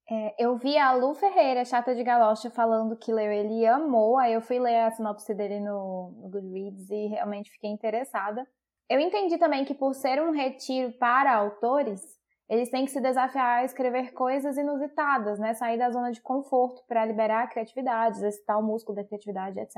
É, 0.10 0.36
eu 0.38 0.58
vi 0.58 0.78
a 0.78 0.94
Lu 0.94 1.14
Ferreira, 1.14 1.64
chata 1.64 1.96
de 1.96 2.04
galocha, 2.04 2.50
falando 2.50 2.98
que 2.98 3.14
leu 3.14 3.32
ele 3.32 3.66
amou. 3.66 4.18
Aí 4.18 4.34
eu 4.34 4.42
fui 4.42 4.60
ler 4.60 4.82
a 4.82 4.92
sinopse 4.92 5.34
dele 5.34 5.60
no, 5.60 6.12
no 6.18 6.30
Goodreads 6.30 6.90
e 6.90 7.08
realmente 7.08 7.50
fiquei 7.52 7.70
interessada. 7.70 8.46
Eu 8.90 9.00
entendi 9.00 9.38
também 9.38 9.64
que 9.64 9.74
por 9.74 9.94
ser 9.94 10.22
um 10.22 10.32
retiro 10.32 10.92
para 11.00 11.34
autores, 11.34 12.02
eles 12.50 12.70
têm 12.70 12.84
que 12.84 12.92
se 12.92 13.00
desafiar 13.00 13.60
a 13.60 13.64
escrever 13.64 14.12
coisas 14.12 14.58
inusitadas, 14.58 15.40
né? 15.40 15.54
Sair 15.54 15.78
da 15.78 15.90
zona 15.90 16.12
de 16.12 16.20
conforto 16.20 16.84
para 16.86 17.06
liberar 17.06 17.44
a 17.44 17.48
criatividade, 17.48 18.18
exercitar 18.18 18.60
o 18.60 18.64
músculo 18.64 18.98
da 18.98 19.06
criatividade, 19.06 19.58
etc. 19.58 19.78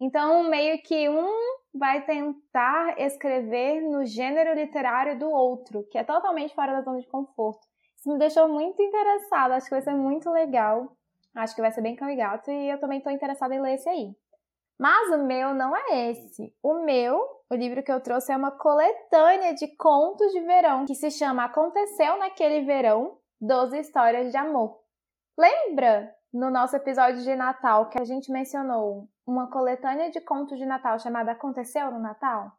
Então, 0.00 0.48
meio 0.48 0.80
que 0.82 1.10
um 1.10 1.28
vai 1.74 2.06
tentar 2.06 2.98
escrever 2.98 3.82
no 3.82 4.06
gênero 4.06 4.54
literário 4.54 5.18
do 5.18 5.28
outro, 5.28 5.86
que 5.90 5.98
é 5.98 6.02
totalmente 6.02 6.54
fora 6.54 6.72
da 6.72 6.80
zona 6.80 7.00
de 7.00 7.06
conforto. 7.06 7.67
Isso 7.98 8.08
me 8.10 8.18
deixou 8.18 8.48
muito 8.48 8.80
interessada, 8.80 9.56
acho 9.56 9.66
que 9.66 9.74
vai 9.74 9.82
ser 9.82 9.94
muito 9.94 10.30
legal. 10.30 10.96
Acho 11.34 11.54
que 11.54 11.60
vai 11.60 11.70
ser 11.70 11.82
bem 11.82 11.94
carigato 11.94 12.50
e 12.50 12.70
eu 12.70 12.80
também 12.80 12.98
estou 12.98 13.12
interessada 13.12 13.54
em 13.54 13.60
ler 13.60 13.74
esse 13.74 13.88
aí. 13.88 14.14
Mas 14.78 15.10
o 15.10 15.24
meu 15.24 15.54
não 15.54 15.76
é 15.76 16.10
esse. 16.10 16.54
O 16.62 16.84
meu, 16.84 17.20
o 17.50 17.54
livro 17.54 17.82
que 17.82 17.90
eu 17.90 18.00
trouxe 18.00 18.32
é 18.32 18.36
uma 18.36 18.52
coletânea 18.52 19.52
de 19.54 19.66
contos 19.76 20.32
de 20.32 20.40
verão 20.40 20.86
que 20.86 20.94
se 20.94 21.10
chama 21.10 21.44
Aconteceu 21.44 22.16
naquele 22.16 22.64
verão, 22.64 23.18
12 23.40 23.78
histórias 23.78 24.30
de 24.30 24.36
amor. 24.36 24.80
Lembra 25.36 26.14
no 26.32 26.50
nosso 26.50 26.76
episódio 26.76 27.22
de 27.22 27.34
Natal 27.34 27.88
que 27.88 28.00
a 28.00 28.04
gente 28.04 28.30
mencionou 28.30 29.08
uma 29.26 29.50
coletânea 29.50 30.10
de 30.10 30.20
contos 30.20 30.58
de 30.58 30.64
Natal 30.64 30.98
chamada 30.98 31.32
Aconteceu 31.32 31.90
no 31.90 31.98
Natal? 31.98 32.52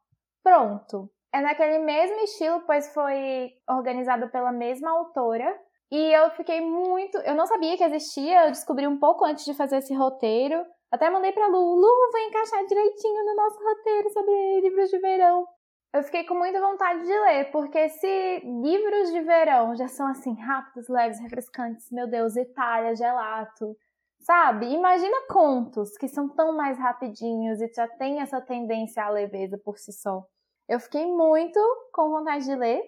Pronto. 0.43 1.09
É 1.31 1.41
naquele 1.41 1.79
mesmo 1.79 2.19
estilo, 2.21 2.61
pois 2.65 2.91
foi 2.93 3.51
organizado 3.69 4.29
pela 4.29 4.51
mesma 4.51 4.89
autora. 4.91 5.59
E 5.91 6.13
eu 6.13 6.29
fiquei 6.31 6.61
muito. 6.61 7.17
Eu 7.19 7.35
não 7.35 7.45
sabia 7.45 7.77
que 7.77 7.83
existia, 7.83 8.45
eu 8.45 8.51
descobri 8.51 8.87
um 8.87 8.99
pouco 8.99 9.25
antes 9.25 9.45
de 9.45 9.53
fazer 9.53 9.77
esse 9.77 9.93
roteiro. 9.93 10.63
Até 10.91 11.09
mandei 11.09 11.31
pra 11.31 11.47
Lu, 11.47 11.75
Lu, 11.75 12.11
vai 12.11 12.23
encaixar 12.25 12.65
direitinho 12.65 13.25
no 13.25 13.35
nosso 13.35 13.63
roteiro 13.63 14.09
sobre 14.09 14.61
livros 14.61 14.89
de 14.89 14.99
verão. 14.99 15.45
Eu 15.93 16.03
fiquei 16.03 16.23
com 16.23 16.35
muita 16.35 16.59
vontade 16.59 17.03
de 17.03 17.19
ler, 17.19 17.51
porque 17.51 17.89
se 17.89 18.39
livros 18.43 19.11
de 19.11 19.21
verão 19.21 19.75
já 19.75 19.87
são 19.87 20.07
assim, 20.07 20.35
rápidos, 20.35 20.87
leves, 20.87 21.19
refrescantes, 21.19 21.91
meu 21.91 22.07
Deus, 22.07 22.35
Itália, 22.35 22.95
gelato, 22.95 23.75
sabe? 24.19 24.67
Imagina 24.67 25.27
contos 25.27 25.97
que 25.97 26.07
são 26.07 26.29
tão 26.29 26.55
mais 26.55 26.77
rapidinhos 26.77 27.59
e 27.59 27.71
já 27.73 27.87
tem 27.87 28.21
essa 28.21 28.39
tendência 28.39 29.03
à 29.03 29.09
leveza 29.09 29.59
por 29.63 29.79
si 29.79 29.91
só. 29.91 30.23
Eu 30.69 30.79
fiquei 30.79 31.03
muito 31.03 31.59
com 31.91 32.11
vontade 32.11 32.45
de 32.45 32.55
ler. 32.55 32.79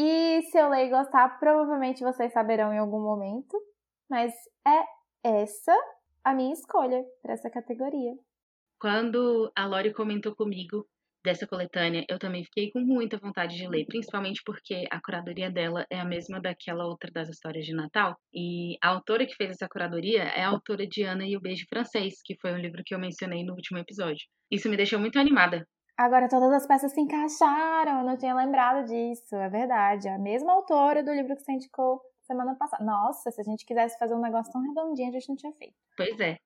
E 0.00 0.40
se 0.50 0.58
eu 0.58 0.70
ler 0.70 0.86
e 0.86 0.90
gostar, 0.90 1.38
provavelmente 1.38 2.02
vocês 2.02 2.32
saberão 2.32 2.72
em 2.72 2.78
algum 2.78 2.98
momento. 2.98 3.54
Mas 4.08 4.32
é 4.66 4.82
essa 5.42 5.74
a 6.24 6.32
minha 6.32 6.54
escolha 6.54 7.04
para 7.20 7.34
essa 7.34 7.50
categoria. 7.50 8.14
Quando 8.80 9.52
a 9.54 9.66
Lori 9.66 9.92
comentou 9.92 10.34
comigo 10.34 10.86
dessa 11.22 11.46
coletânea, 11.46 12.06
eu 12.08 12.18
também 12.18 12.42
fiquei 12.44 12.70
com 12.70 12.80
muita 12.80 13.18
vontade 13.18 13.54
de 13.56 13.68
ler, 13.68 13.84
principalmente 13.84 14.40
porque 14.42 14.86
a 14.90 14.98
curadoria 15.00 15.50
dela 15.50 15.84
é 15.90 16.00
a 16.00 16.04
mesma 16.06 16.40
daquela 16.40 16.86
outra 16.86 17.10
das 17.10 17.28
histórias 17.28 17.66
de 17.66 17.74
Natal. 17.74 18.16
E 18.32 18.78
a 18.82 18.88
autora 18.88 19.26
que 19.26 19.34
fez 19.34 19.50
essa 19.50 19.68
curadoria 19.68 20.22
é 20.22 20.42
a 20.42 20.48
autora 20.48 20.86
de 20.86 21.02
Ana 21.02 21.26
e 21.26 21.36
o 21.36 21.40
Beijo 21.40 21.66
Francês, 21.68 22.14
que 22.24 22.34
foi 22.40 22.52
um 22.52 22.58
livro 22.58 22.82
que 22.82 22.94
eu 22.94 22.98
mencionei 22.98 23.44
no 23.44 23.52
último 23.52 23.78
episódio. 23.78 24.24
Isso 24.50 24.70
me 24.70 24.76
deixou 24.76 24.98
muito 24.98 25.18
animada, 25.18 25.66
Agora 25.98 26.28
todas 26.28 26.52
as 26.52 26.66
peças 26.66 26.92
se 26.92 27.00
encaixaram, 27.00 28.00
eu 28.00 28.04
não 28.04 28.18
tinha 28.18 28.34
lembrado 28.34 28.84
disso, 28.84 29.34
é 29.34 29.48
verdade. 29.48 30.06
A 30.08 30.18
mesma 30.18 30.52
autora 30.52 31.02
do 31.02 31.10
livro 31.10 31.34
que 31.34 31.42
você 31.42 31.52
indicou 31.52 32.02
semana 32.26 32.54
passada. 32.54 32.84
Nossa, 32.84 33.30
se 33.30 33.40
a 33.40 33.44
gente 33.44 33.64
quisesse 33.64 33.98
fazer 33.98 34.14
um 34.14 34.20
negócio 34.20 34.52
tão 34.52 34.60
redondinho, 34.60 35.08
a 35.08 35.12
gente 35.12 35.28
não 35.30 35.36
tinha 35.36 35.52
feito. 35.54 35.74
Pois 35.96 36.20
é. 36.20 36.36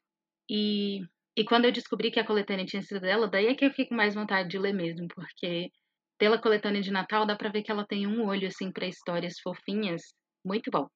E, 0.48 1.00
e 1.36 1.44
quando 1.44 1.64
eu 1.64 1.72
descobri 1.72 2.12
que 2.12 2.20
a 2.20 2.26
coletânea 2.26 2.64
tinha 2.64 2.80
sido 2.80 3.00
dela, 3.00 3.28
daí 3.28 3.48
é 3.48 3.54
que 3.56 3.64
eu 3.64 3.70
fiquei 3.70 3.86
com 3.86 3.94
mais 3.96 4.14
vontade 4.14 4.48
de 4.48 4.56
ler 4.56 4.72
mesmo, 4.72 5.08
porque 5.12 5.68
pela 6.16 6.40
coletânea 6.40 6.80
de 6.80 6.92
Natal 6.92 7.26
dá 7.26 7.34
pra 7.34 7.50
ver 7.50 7.62
que 7.62 7.72
ela 7.72 7.84
tem 7.84 8.06
um 8.06 8.28
olho, 8.28 8.46
assim, 8.46 8.70
para 8.70 8.86
histórias 8.86 9.40
fofinhas. 9.42 10.02
Muito 10.44 10.70
bom. 10.70 10.86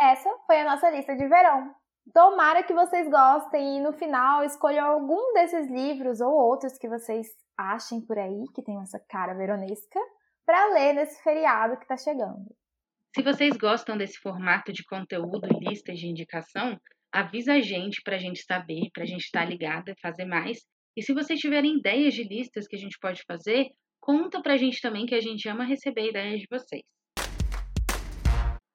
Essa 0.00 0.30
foi 0.46 0.62
a 0.62 0.64
nossa 0.64 0.90
lista 0.90 1.14
de 1.14 1.28
verão. 1.28 1.72
Tomara 2.12 2.62
que 2.62 2.72
vocês 2.72 3.08
gostem 3.08 3.76
e 3.76 3.80
no 3.80 3.92
final 3.92 4.42
escolham 4.42 4.84
algum 4.84 5.32
desses 5.34 5.70
livros 5.70 6.20
ou 6.20 6.32
outros 6.32 6.76
que 6.78 6.88
vocês 6.88 7.28
achem 7.56 8.00
por 8.00 8.18
aí 8.18 8.44
que 8.54 8.62
tem 8.62 8.80
essa 8.80 8.98
cara 9.08 9.34
veronesca 9.34 10.00
para 10.44 10.72
ler 10.72 10.94
nesse 10.94 11.22
feriado 11.22 11.76
que 11.76 11.84
está 11.84 11.96
chegando. 11.96 12.46
Se 13.14 13.22
vocês 13.22 13.56
gostam 13.56 13.96
desse 13.96 14.18
formato 14.18 14.72
de 14.72 14.84
conteúdo 14.84 15.46
e 15.46 15.68
listas 15.68 15.98
de 15.98 16.08
indicação, 16.08 16.76
avisa 17.12 17.54
a 17.54 17.60
gente 17.60 18.00
para 18.02 18.16
a 18.16 18.18
gente 18.18 18.42
saber, 18.44 18.88
para 18.92 19.04
a 19.04 19.06
gente 19.06 19.24
estar 19.24 19.44
tá 19.44 19.46
ligada, 19.46 19.94
fazer 20.00 20.24
mais. 20.24 20.58
E 20.96 21.02
se 21.02 21.12
vocês 21.12 21.38
tiverem 21.38 21.78
ideias 21.78 22.14
de 22.14 22.24
listas 22.24 22.66
que 22.66 22.76
a 22.76 22.78
gente 22.78 22.98
pode 23.00 23.22
fazer, 23.24 23.68
conta 24.00 24.40
para 24.42 24.54
a 24.54 24.56
gente 24.56 24.80
também 24.80 25.06
que 25.06 25.14
a 25.14 25.20
gente 25.20 25.48
ama 25.48 25.64
receber 25.64 26.08
ideias 26.08 26.40
de 26.40 26.46
vocês. 26.50 26.82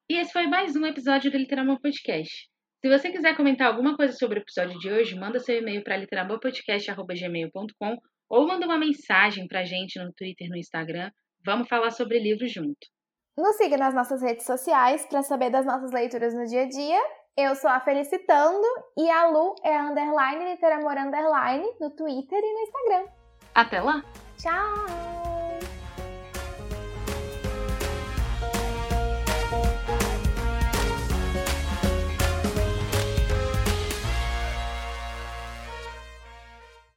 E 0.09 0.17
esse 0.17 0.31
foi 0.31 0.47
mais 0.47 0.75
um 0.75 0.85
episódio 0.85 1.31
do 1.31 1.37
Literamor 1.37 1.81
Podcast. 1.81 2.54
Se 2.85 2.89
você 2.89 3.09
quiser 3.09 3.35
comentar 3.35 3.65
alguma 3.65 3.97
coisa 3.97 4.13
sobre 4.13 4.37
o 4.37 4.43
episódio 4.43 4.77
de 4.77 4.91
hoje, 4.91 5.15
manda 5.15 5.39
seu 5.39 5.57
e-mail 5.57 5.83
para 5.83 5.97
literamorpodcast.gmail.com 5.97 7.97
ou 8.29 8.45
manda 8.45 8.67
uma 8.67 8.77
mensagem 8.77 9.47
para 9.47 9.61
a 9.61 9.63
gente 9.63 9.97
no 9.97 10.13
Twitter, 10.13 10.47
no 10.47 10.55
Instagram. 10.55 11.09
Vamos 11.43 11.67
falar 11.67 11.89
sobre 11.89 12.19
livros 12.19 12.53
junto. 12.53 12.77
Nos 13.35 13.55
siga 13.55 13.75
nas 13.75 13.95
nossas 13.95 14.21
redes 14.21 14.45
sociais 14.45 15.03
para 15.07 15.23
saber 15.23 15.49
das 15.49 15.65
nossas 15.65 15.91
leituras 15.91 16.35
no 16.35 16.45
dia 16.45 16.61
a 16.61 16.69
dia. 16.69 17.01
Eu 17.35 17.55
sou 17.55 17.71
a 17.71 17.79
Felicitando 17.79 18.67
e 18.95 19.09
a 19.09 19.29
Lu 19.29 19.55
é 19.63 19.75
a 19.75 19.89
underline 19.89 20.51
literamor 20.51 20.95
underline 20.95 21.65
no 21.81 21.89
Twitter 21.89 22.37
e 22.37 22.53
no 22.53 22.59
Instagram. 22.59 23.07
Até 23.55 23.81
lá! 23.81 24.03
Tchau! 24.37 25.14